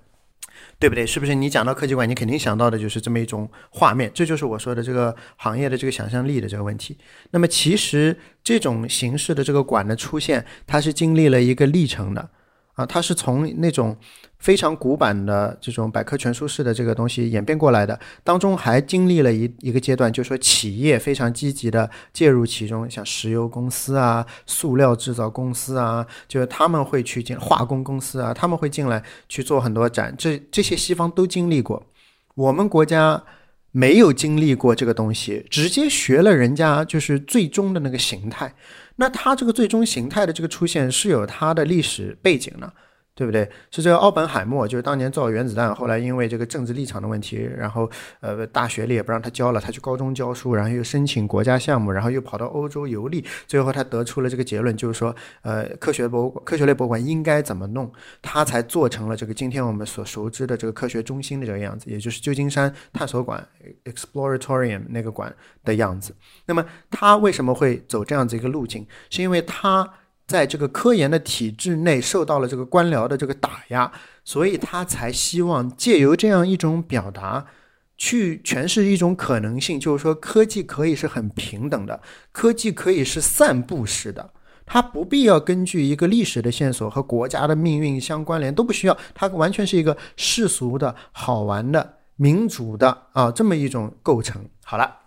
[0.80, 1.06] 对不对？
[1.06, 1.34] 是不是？
[1.36, 6.98] 你讲到科技馆，你肯定想到的就是这么一种画面，这就是我说的这个行业的这个想象力的这个问题。
[7.32, 12.30] 那么其实这种形式的这个馆的出现，它是经历了一个历程的。
[12.74, 13.96] 啊，它是从那种
[14.40, 31.86] 非常古板的这种百科全书式的这个东西演变过来的，当中还经历了一一个阶段，就是说企业非常积极的介入其中，像石油公司啊、塑料制造公司啊，就是他们会去进化工公司啊，他们会进来去做很多展，这这些西方都经历过，
[32.36, 33.24] 我们国家
[33.72, 38.54] 没有经历过这个东西，直接学了人家就是最终的那个形态。
[38.98, 42.74] 那它这个最终形态的这个出现是有它的历史背景的。
[43.16, 43.48] 对不对？
[43.70, 47.88] 是这个奥本海默，就是当年造原子弹，后来因为这个政治立场的问题，然后
[48.22, 57.92] 呃大学里也不让他教了，他去高中教书，然后又申请国家项目，然后又跑到欧洲游历，最后他得出了这个结论，就是说呃科学博物馆、科学类博物馆应该怎么弄，
[58.22, 63.48] 他才做成了这个今天我们所熟知的这个科学中心的这个样子，也就是旧金山探索馆
[63.84, 65.32] （Exploratorium） 那个馆
[65.64, 66.16] 的样子。
[66.48, 68.88] 那么他为什么会走这样子一个路径？
[69.12, 69.88] 是因为他。
[70.34, 73.92] 在这个科研的体制内受到了这个官僚的这个打压，
[74.26, 77.46] 所以他才希望借由这样一种表达，
[77.98, 84.32] 去诠释一种可能性，就是说科技可以是很平等的，科技可以是散布式的，
[84.66, 94.44] 它不必要根据一个历史的线索和国家的命运相关联，都不需要，它完全是一个世俗的好玩的民主的啊这么一种构成。
[94.66, 95.03] 好了。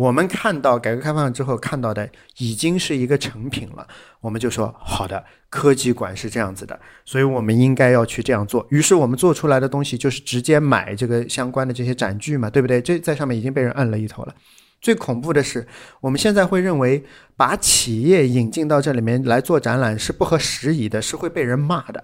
[0.00, 3.86] 我们看到改革开放之后看到的已经是一个成品了，
[4.22, 8.66] 我们就说好的，科技馆是这样子的，所以我们应该要去这样做。
[8.70, 12.80] 于是我们做出来的东西就是直接买这个相关的这些展具嘛，对不对？
[12.80, 14.34] 这在上面已经被人摁了一头了。
[14.80, 15.68] 最恐怖的是，
[16.00, 17.04] 我们现在会认为
[17.36, 22.02] 把企业引进到这里面来做展览是不合时宜的，是会被人骂的。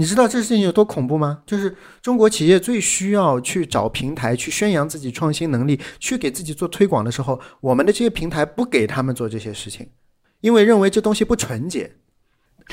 [0.00, 1.42] 你知道这事情有多恐怖吗？
[1.44, 9.90] 就是中国企业最需要去找平台去宣扬自己创新能力，去给自己做推广的时候，我们的这些平台不给他们做这些事情，
[10.40, 11.96] 因为认为这东西不纯洁。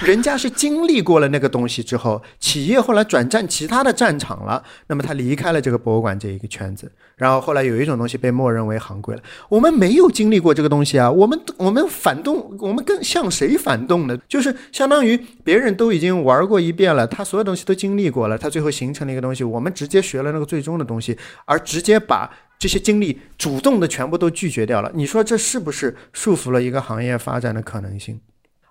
[0.06, 9.22] 人家是经历过了那个东西之后，企业后来转战其他的战场了，那么他离开了这个博物馆这一个圈子，然后后来有一种东西被默认为行规了。
[9.50, 14.18] 我们没有经历过这个东西啊，我们我们反动，我们跟向谁反动呢？
[14.28, 22.30] 就是相当于别人都已经玩过一遍了，他所有东西都经历过了，他最后形成了一个东西，我们直接学了那个最终的东西，而直接把
[22.60, 24.91] 这些经历主动的全部都拒绝掉了。
[24.93, 28.20] 你说这是不是束缚了一个行业发展的可能性？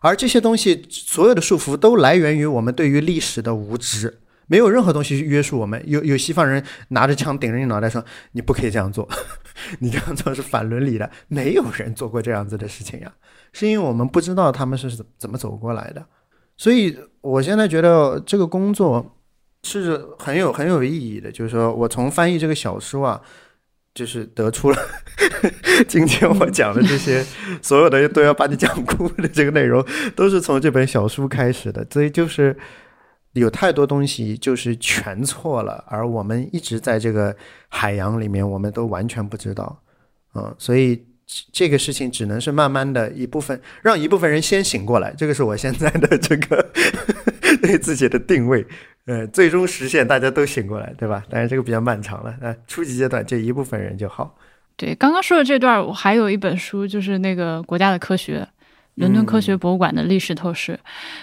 [0.07, 5.82] 而这些东西，所有的束缚都来源于我们对于历史的无知，没有任何东西约束我们。
[5.86, 9.09] 有有西方人拿着枪顶着你脑袋说：“你不可以这样做，
[9.80, 13.12] 你这样做是反伦理的。”没有人做过这样子的事情呀，
[13.52, 16.07] 是因为我们不知道他们是怎怎么走过来的。
[16.57, 19.16] 所以我现在觉得这个工作
[19.64, 23.20] 是很有很有意义的，就是说我从翻译这个小说啊。
[23.97, 24.78] 就是得出了
[25.88, 27.24] 今天我讲的这些，
[27.62, 29.82] 所有的都要把你讲哭的这个内容，
[30.14, 31.84] 都是从这本小书开始的。
[31.90, 32.55] 所以就是
[33.32, 37.34] 有太多东西就是全错了，而我们一直在这个
[37.68, 39.82] 海洋里面，我们都完全不知道。
[40.34, 41.03] 嗯，所以
[41.51, 45.14] 这个事情只能是慢慢的一部分，让一部分人先醒过来。
[45.16, 46.70] 这个是我现在的这个
[47.62, 48.66] 对自己的定位。
[49.07, 51.22] 呃，最终实现大家都醒过来，对吧？
[51.30, 52.34] 但是这个比较漫长了。
[52.40, 54.36] 呃，初级阶段这一部分人就好。
[54.76, 58.40] 对，刚刚说的这段，我还有一本书，就是那个《国家的科学》，
[58.96, 60.76] 伦敦科学博物馆的历史透视。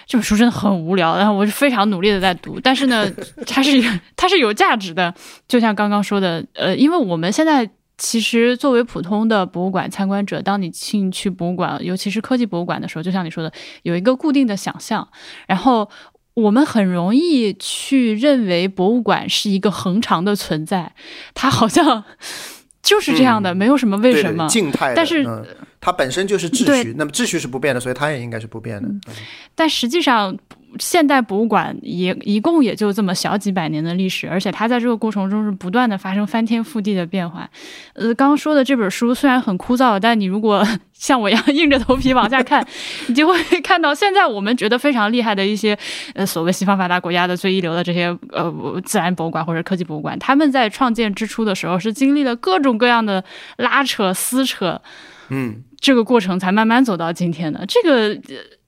[0.06, 2.58] 这本书真的很无聊，然后我是非常努力的在读。
[2.58, 3.06] 但是呢，
[3.46, 3.70] 它是
[4.16, 5.14] 它是有价值的。
[5.46, 7.68] 就像刚刚说的，呃，因为我们现在
[7.98, 15.06] 其实作为普通的博物馆参观者，当你进去博物馆，尤其是科技博物馆的时候，就像你说的，有一个固定的想象，
[15.46, 15.86] 然后。
[16.34, 20.92] 我们很容易去认为博物馆是一个恒常的存在，
[21.32, 22.04] 它好像
[22.82, 25.24] 就是这样的，没有什么为什么静态，但是
[25.80, 28.88] 它本身就是秩序，那么秩序是不变的，所以它也应该是不变的。
[29.54, 30.36] 但实际上。
[30.78, 37.48] 现代博物馆也一共也就这么小几百年的历史，而且它在这个过程中是不断的发生翻天覆地的变化。
[37.94, 42.66] 呃，刚刚说的这本书虽然很枯燥，但你如果像我一样硬着头皮往下看，
[43.08, 45.78] 你就会看到现在我们觉得非常厉害的一些
[46.14, 53.22] 呃所谓西方发达国家的最一流的这些呃自然博物馆或者科技博物馆，他们在创建之初的时候是经历了各种各样的
[53.58, 54.80] 拉扯撕扯，
[55.28, 58.20] 嗯，这个过程才慢慢走到今天的这个。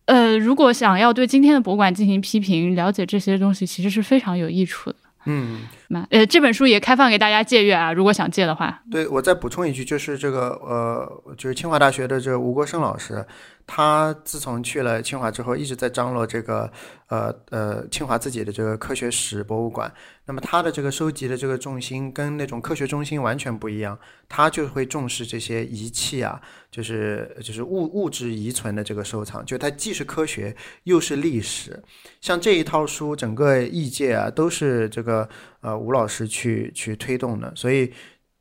[0.06, 4.96] 呃，如果想要对今天的博物馆进行批评，了解这些东西其实是非常有益处的。
[5.28, 8.80] 嗯，那呃，这本书也开放给大家借阅啊，如果想借的话。
[8.88, 13.26] 对，我再补充一句，就是这个呃，就是清华大学的这个吴国生老师，
[13.66, 16.70] 他自从去了清华之后，一直在张罗这个
[17.08, 19.92] 呃呃清华自己的这个科学史博物馆。
[20.26, 23.98] 那么他的这个收集的这个重心跟那种科学中心完全不一样，
[24.28, 26.40] 他就会重视这些仪器啊，
[26.70, 30.54] 就是就是物物质遗存的这个收藏，就它既是科学
[30.84, 31.82] 又是历史。
[32.20, 35.28] 像这一套书，整个译介啊都是这个
[35.60, 37.92] 呃吴老师去去推动的，所以。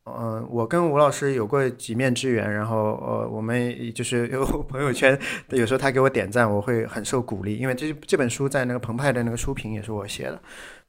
[0.07, 10.39] 嗯，我跟吴老师有过几面之缘，然后呃，我们就是有朋友圈，有时候他给我点赞，我会很受鼓励，因为这这本书在那个澎湃的那个书评也是我写的，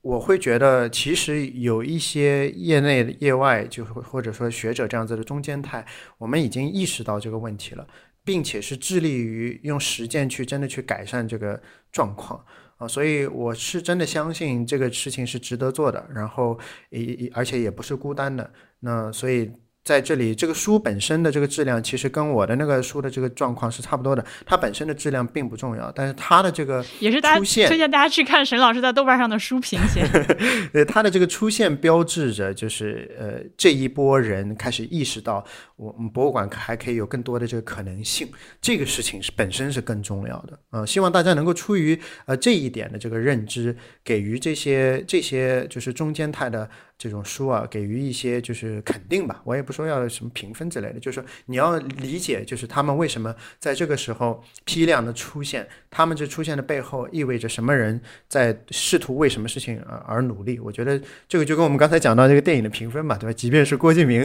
[0.03, 5.83] 我会觉得其实有一些业内业外，就是或者说学者这样子的中间态，
[6.19, 7.87] 我们已经意识到这个问题了，
[8.23, 11.59] 并且是致力于用实践去真的去改善这个
[11.91, 12.45] 状况。
[12.77, 16.59] 啊，所以我是真的相信这个事情是值得做的，然后
[16.91, 18.51] 也也而且也不是孤单的。
[18.81, 19.51] 那所以。
[19.87, 24.26] 在这里，这个书本身的这个质量其实跟我的那个书的这个状况是差不多的。
[24.45, 30.05] 它本身的质量并不重要，但是它的这个也是大家推荐大家去看沈老师在豆瓣上的书评写。
[30.74, 35.45] 对，它的这个出现标志着就是呃这一波人开始意识到，
[35.76, 38.28] 我们博物馆还可以有更多的这个可能性。
[38.61, 40.59] 这个事情是本身是更重要的。
[40.70, 46.68] 呃，希望大家能够出于呃这一点的这个认知，给予这些这些就是中间态的。
[46.99, 60.59] 这种书啊，给予一些就是肯定吧，我也不说要什么评分之类的，就是说你要理解，就是他们为什么在这个时候批量的出现，他们这出现的背后意味着什么人在试图为什么事情而而努力。
[60.59, 63.32] 我觉得这个就跟我们刚才讲到这个电影的评分嘛，对吧？
[63.32, 64.20] 即便是郭敬明，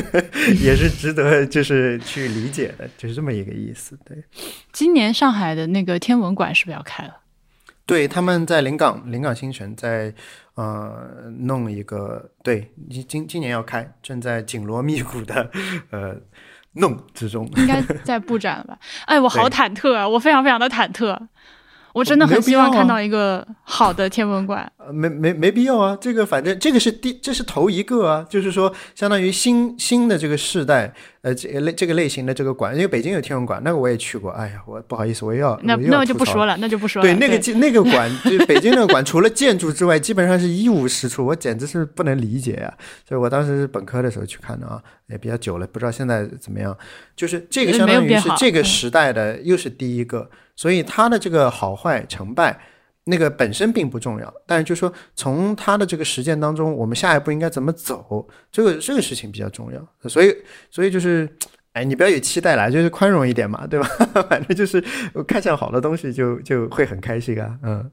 [0.62, 3.98] 也是值得就是去理解的，就是这么一个意思。
[4.04, 4.22] 对，
[4.72, 7.19] 今年上海的那个天文馆是不是要开了？
[7.90, 10.14] 对，他们在临港临港新城在。
[10.56, 10.92] 呃，
[11.38, 12.70] 弄一个对，
[13.08, 15.48] 今今年要开，正在紧锣密鼓的
[15.90, 16.14] 呃
[16.72, 18.78] 弄之中，应该在布展了吧？
[19.06, 21.16] 哎，我好忐忑啊，我非常非常的忐忑，
[21.94, 24.70] 我真的很希望看到一个好的天文馆。
[24.76, 30.92] 呃，没没没必要啊，这个反正这个是第这是头一个啊，就是说相当于新新的这个世代。
[31.22, 34.30] 呃，这类这个类型的这个馆，因为北京有天文馆，那个我也去过。
[34.30, 37.06] 哎呀，我不好意思，我又要那那就不说了，那就不说了。
[37.06, 42.72] 对，那个那个馆，就北京那个馆，除了建筑之外，基本上是一无是处，我简直是不能理解呀。
[43.06, 46.74] 所以我当时是本科的时候去看的啊，也比较久了，不知道现在怎么样。
[47.14, 52.58] 就是这个相当于是这个时代的又是第一个，所以它的这个好坏成败。
[53.10, 60.08] 那个本身并不重要，但是就说从他的这个实践当中，我们下一步应该怎么走，这个这个事情比较重要。
[60.08, 60.34] 所以，
[60.70, 61.28] 所以就是，
[61.72, 63.88] 哎，你不要有期待啦，就是宽容一点嘛，对吧？
[64.30, 64.80] 反正就是
[65.26, 67.58] 看上好的东西就就会很开心啊。
[67.64, 67.90] 嗯，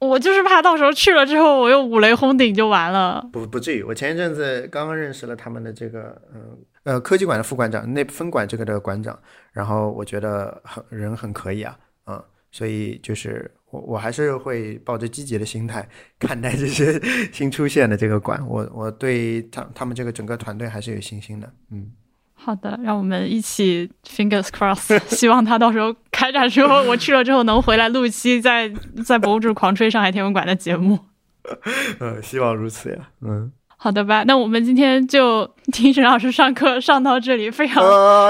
[0.00, 3.24] 我就是怕到时候去了之后，我又五雷轰顶就完了。
[3.32, 9.16] 不不至于，我前一阵子刚刚认识了他们的这个嗯呃科技馆的副馆长，那分馆这个的馆长，
[9.52, 13.48] 然后我觉得很人很可以啊，嗯，所以就是。
[13.70, 17.00] 我我还是会抱着积极的心态看待这些
[17.32, 21.52] 新出现的这个馆，我我对他他们这个整个团队还是有信心的。
[21.70, 21.86] 嗯，
[22.34, 28.68] 好的，让我们一起 fingers cross， 希望他到时候开展之后，我去了之后能回来录一期在
[29.04, 30.98] 在博物志狂吹上海天文馆的节目。
[32.00, 33.10] 呃，希望如此呀。
[33.22, 37.82] 嗯，好的吧，那我们今天就听沈老师上课上到这里，非常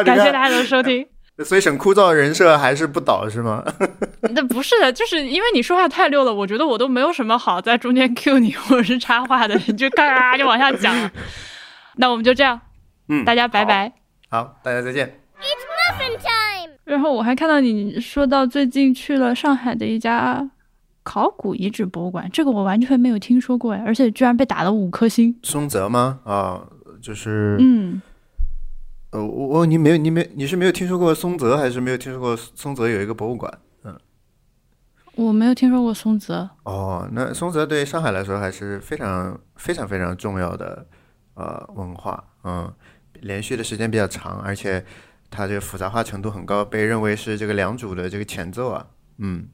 [0.05, 1.07] 感谢大家的收听。
[1.45, 3.65] 所以，沈枯燥人设还是不倒是吗？
[4.35, 11.11] 那不是的，就是因为你说话太溜了，我觉得我都没有什么好在中间 Q 你或者是插话的，你就嘎就往下讲。
[11.97, 12.61] 那我们就这样，
[13.09, 13.93] 嗯，大家拜拜。
[14.31, 15.07] 好，大家再见。
[15.39, 16.75] It's muffin time。
[16.85, 20.49] 然后我还看到你说到最近去了上海的一家
[21.03, 25.35] 考古遗址博物馆，这个我完全没有听说过哎，而且居然被打了五颗星。
[25.43, 26.21] 松泽吗？
[26.25, 26.61] 啊，
[27.03, 28.03] 就是嗯。
[29.11, 33.53] 呃，我我你没有你没你是没有听说过松泽，还是没有听说过松泽有一个博物馆？
[33.83, 33.99] 嗯，
[35.17, 36.49] 我没有听说过松泽。
[36.63, 40.87] 哦，那松泽对上海来说还是非常非常非常重要的
[41.35, 42.73] 呃文化，嗯，
[43.15, 44.85] 连续的时间比较长，而且
[45.29, 48.87] 它这个复杂化程度很高，被认为是这个良渚的这个前奏啊，
[49.19, 49.49] 嗯。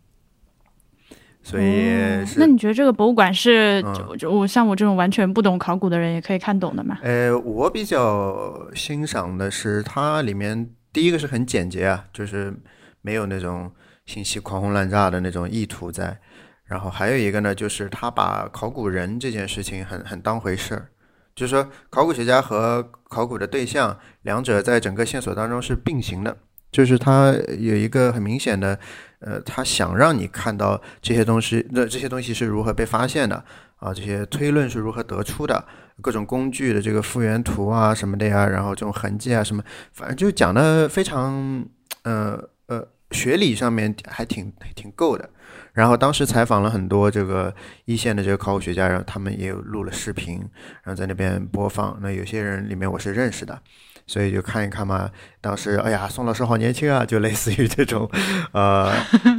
[1.48, 1.94] 所以，
[2.38, 6.98] 那你觉得这个博物馆是就就我像我这种完全不懂考古的人也可以看懂的吗？
[7.02, 12.52] 呃，我比较欣赏的是它里面第一个是很简洁啊，就是
[13.00, 13.70] 没有那种
[14.06, 16.18] 信息狂轰滥炸的那种意图在。
[16.64, 20.88] 然后还有一个呢，就是他把考古人这件事情很很当回事儿，
[21.36, 26.36] 就是说考古学家和考古的对象两者在整个线索当中是并行的。
[26.72, 28.78] 就是他有一个很明显的，
[29.20, 33.44] 呃，他想让你看到这些东西，那这些东西是如何被发现的
[33.76, 35.64] 啊，这些推论是如何得出的，
[36.00, 39.62] 各种工具的这个复原图啊什么的呀，然后这种痕迹啊什么，
[39.92, 41.64] 反正就讲的非常，
[42.02, 45.28] 呃呃，学理上面还挺挺够的。
[45.72, 47.54] 然后当时采访了很多这个
[47.84, 50.38] 一线的这个考古学家，然后他们也有录了视频，
[50.82, 51.98] 然后在那边播放。
[52.00, 53.60] 那有些人里面我是认识的，
[54.06, 55.10] 所以就看一看嘛。
[55.40, 58.08] 当时哎呀，宋老师好年轻啊，就类似于这种，
[58.52, 58.90] 呃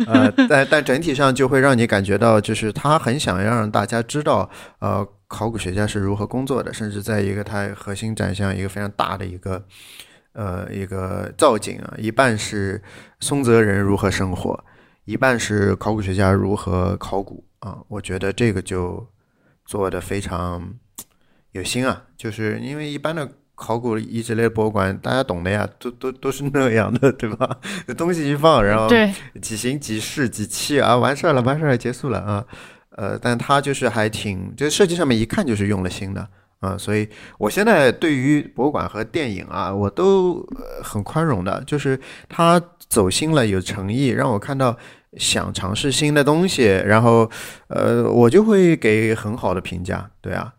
[0.07, 4.49] 呃，但但整体上就会让你感觉到，就是他很想要让大家知道，
[4.79, 9.63] 呃，考古学家是如何工作的，甚至在一个他核心展现一个非常大的一个，
[10.33, 12.81] 呃，一个造景啊，一半是
[13.19, 14.63] 松泽人如何生活。
[15.05, 17.77] 一半是考古学家如何考古啊？
[17.87, 19.07] 我觉得这个就
[19.65, 20.73] 做的非常
[21.53, 27.57] 有心啊，就是因为一般的考古遗址类博物馆，大家懂的呀，都都都是那样的， 对吧？
[27.97, 28.87] 东西一放，然后
[29.41, 32.45] 几行几式几期啊，完事儿了，完事儿了，结束了啊。
[32.91, 36.27] 呃，但他就是还挺，就设计上面一看就是用了心的
[36.59, 40.47] 啊，所以我现在对于博物馆和电影啊，我都
[40.83, 41.99] 很宽容的，就是
[42.29, 44.77] 他走心了，有诚意，让我看到。
[45.17, 47.27] 想尝试新的东西，然后，
[47.69, 50.07] 呃，我就会给很好的评价。
[50.21, 50.53] 对啊，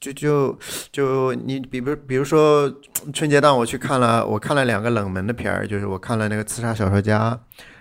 [0.00, 0.58] 就就
[0.90, 2.72] 就你，比如比如说
[3.12, 7.30] 春节档我去看了，我看了两个冷门的片儿，就是我看了那个《刺杀小说家》，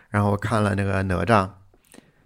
[0.10, 1.50] 然后我看了那个哪吒，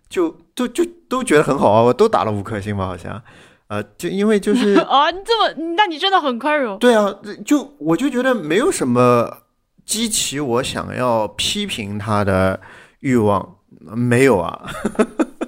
[0.10, 3.22] 就都就都觉得很好啊，我都打了五颗星吧，好像，
[3.68, 6.80] 呃，就因为就是 啊，你这么，那你真的很宽容。
[6.80, 7.14] 对啊，
[7.46, 9.40] 就我就觉得没有什么
[9.86, 12.60] 激起我想要批评他的
[13.00, 13.54] 欲望。
[13.96, 14.68] 没有啊，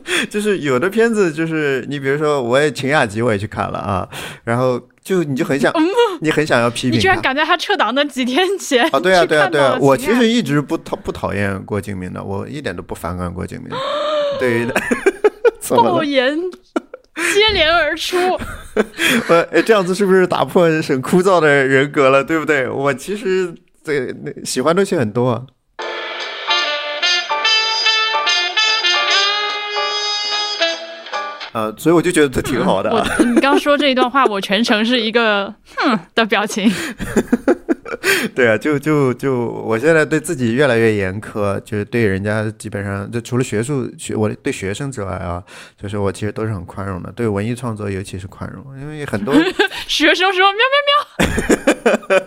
[0.30, 4.08] 就是有的片子，就是你比如说，我也秦雅集我也去看了啊，
[4.44, 5.74] 然后就你就很想，
[6.22, 9.00] 你很想要批评，你居然赶在他撤档的几天前啊？
[9.00, 13.70] 对啊，对啊，对啊，我其实一直不讨不讨厌郭敬明的，我一点都不反感郭敬明，
[14.40, 14.74] 对的，
[15.76, 16.36] 暴言
[17.34, 18.18] 接连而出，
[19.28, 22.24] 呃，哎，这样子是不是打破很枯燥的人格了？
[22.24, 22.70] 对不对？
[22.70, 23.54] 我其实
[23.84, 25.32] 对喜欢东西很多。
[25.32, 25.44] 啊。
[31.58, 33.04] 呃，所以我就觉得这挺好的。
[33.34, 36.72] 你刚说这一段话，我全程是一个哼的表情。
[38.36, 45.44] 对啊，就就就，我现在对自己越来越严苛，就是对人家基本上，就除了学术学，我对学生之外啊，
[45.80, 49.34] 就是我其实都是很宽容的，对文艺创作尤其是宽容，因为很多
[49.88, 52.20] 学生说喵喵喵，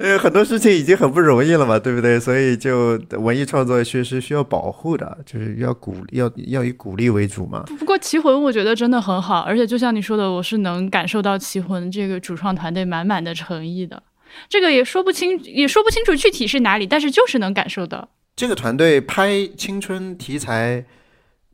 [0.00, 2.18] 呃， 很多事情已经很不容易了嘛，对不对？
[2.18, 7.64] 所以就文艺创作确实需要保护的，就是要鼓励，要要以鼓励为主嘛。
[7.78, 14.02] 不过棋魂我觉得真的很好，而且就像你说的，我是能感受到棋魂这个主创团队满满的诚意的。
[14.48, 20.84] 这个也说不清，也说不清楚具体是哪里，但是就是能感受到这个团队拍青春题材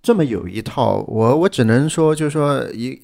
[0.03, 1.05] 这么有一套。
[1.09, 3.01] 我我只能说，就是说一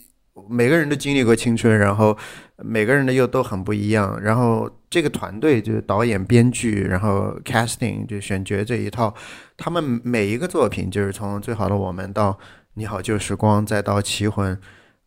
[0.49, 2.17] 每个人都经历过青春，然后
[2.59, 4.19] 每个人的又都很不一样。
[4.23, 9.15] 然后这个团队就是导演、编剧，然后 casting 就选角这一套，
[9.57, 12.33] 他们每一个作品就是从《最好的我们》到
[12.75, 14.57] 《你好旧时光》，再到《奇魂》。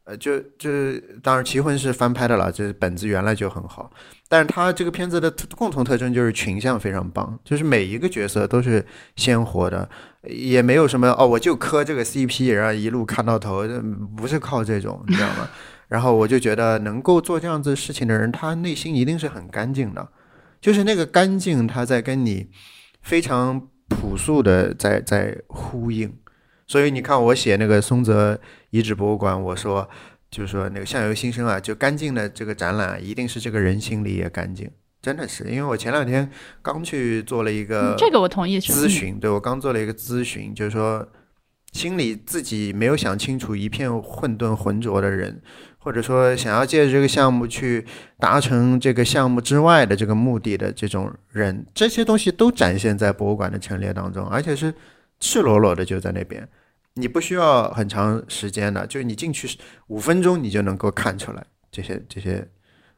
[0.05, 0.69] 呃，就就
[1.21, 3.91] 当然，《奇魂》是翻拍的了，这本子原来就很好。
[4.27, 8.85] 但是它这个片子的共同特征就是群像非常棒，就是每一个角色都是
[9.15, 9.87] 鲜活的，
[10.23, 13.67] 也没有什么哦，我就磕这个 CP，然后一路看到头，
[14.15, 15.49] 不是靠这种，你知道吗？
[15.87, 20.07] 然后我就觉得能够做这样子事情的人，他内心一定是很干净的，
[20.61, 22.47] 就是那个干净，他在跟你
[23.01, 26.11] 非常朴素的在在呼应。
[26.67, 28.39] 所以你看，我写那个松泽
[28.75, 29.89] 遗址博物馆，我说
[30.29, 34.69] 就是说那个相由心生啊，就干净的这个展览，一定是这个人心里也干净，
[35.01, 35.45] 真的是。
[35.45, 36.29] 因为我前两天
[36.61, 41.07] 刚去做了一个这个我同意咨询，对我刚做了一个咨询，就是说
[41.71, 45.41] 心里自己没有想清楚，一片混沌浑浊的人，
[45.77, 47.85] 或者说想要借着这个项目去
[48.19, 54.73] 达成这个项目之外的这个目的的这种人，这些东西都展现在博物馆的陈列当中，而且是。
[55.17, 56.45] 赤裸裸的就在那边，
[56.95, 59.47] 你不需要很长时间的，就是你进去
[59.87, 62.47] 五分钟，你就能够看出来这些这些，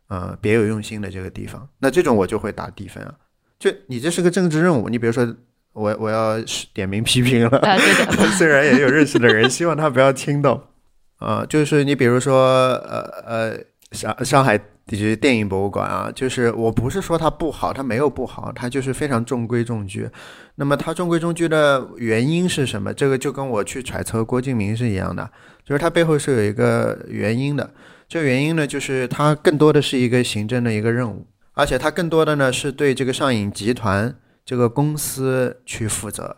[0.08, 1.68] 呃，别有用心的这个地方。
[1.80, 3.14] 那这种我就会打低分啊。
[3.60, 5.36] 就你这是个政治任务，你比如说
[5.74, 6.38] 我我要
[6.74, 7.62] 点名批评了，
[8.38, 10.72] 虽然也有认识的人，希望他不要听到。
[11.18, 13.60] 啊，就是你比如说，呃呃，
[13.92, 14.60] 上上海。
[14.88, 20.10] 就是电影博物馆啊，就是我不是说它不好，它没有不好，它就是非常中规中矩。
[20.56, 22.94] 那么它中规中矩的原因是什么？
[22.94, 25.30] 这个就跟我去揣测郭敬明是一样的，
[25.66, 27.70] 就是它背后是有一个原因的。
[28.08, 34.16] 这原因呢，就是它更多的是一个行政的一个任务，而且它更多的呢是对这个上影集团
[34.46, 36.38] 这个公司去负责，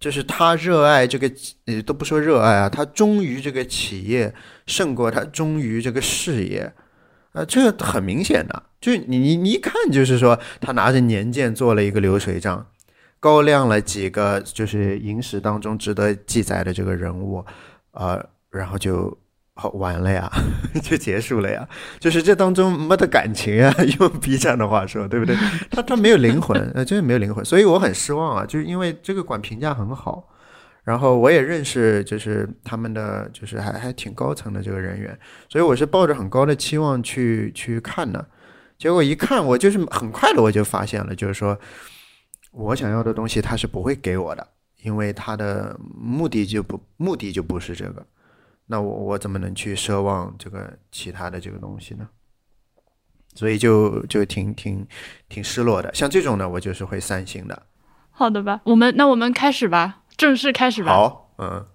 [0.00, 1.30] 就是他热爱这个，
[1.66, 4.34] 呃，都不说热爱啊，他忠于这个企业
[4.66, 6.72] 胜过他忠于这个事业，
[7.34, 12.66] 啊，这个很明显的，就你你你一看就是说他拿着年鉴做了一个流水账，
[13.20, 17.44] 高亮了几个就是影史当中值得记载的这个人物，
[17.90, 18.18] 啊，
[18.50, 19.16] 然后就。
[19.56, 20.28] 好完了呀，
[20.82, 21.64] 就结束了呀，
[22.00, 25.36] 就是这当中没得感情啊， 用 B 站的话说，对不对？
[25.70, 30.28] 他他没有灵魂，呃，真的没有灵魂，所以我很失望啊，就是因为这个馆评价很好，
[30.84, 38.24] 然后我也认识，就是他们的就是还还挺高层的这个人员，所以我是抱着很高的期望去去看的，
[38.76, 41.58] 结果一看，我就是很快的我就发现了，就是说
[42.52, 44.46] 我想要的东西他是不会给我的，
[44.82, 48.06] 因为他的目的就不目的就不是这个。
[48.66, 52.08] 那我我怎么能去奢望这个其他的这个东西呢？
[53.34, 54.86] 所以就就挺挺
[55.28, 55.92] 挺失落的。
[55.92, 57.62] 像这种呢，我就是会三星的。
[58.10, 60.92] 好的吧，我们那我们开始吧，正式开始吧。
[60.92, 61.66] 好，嗯。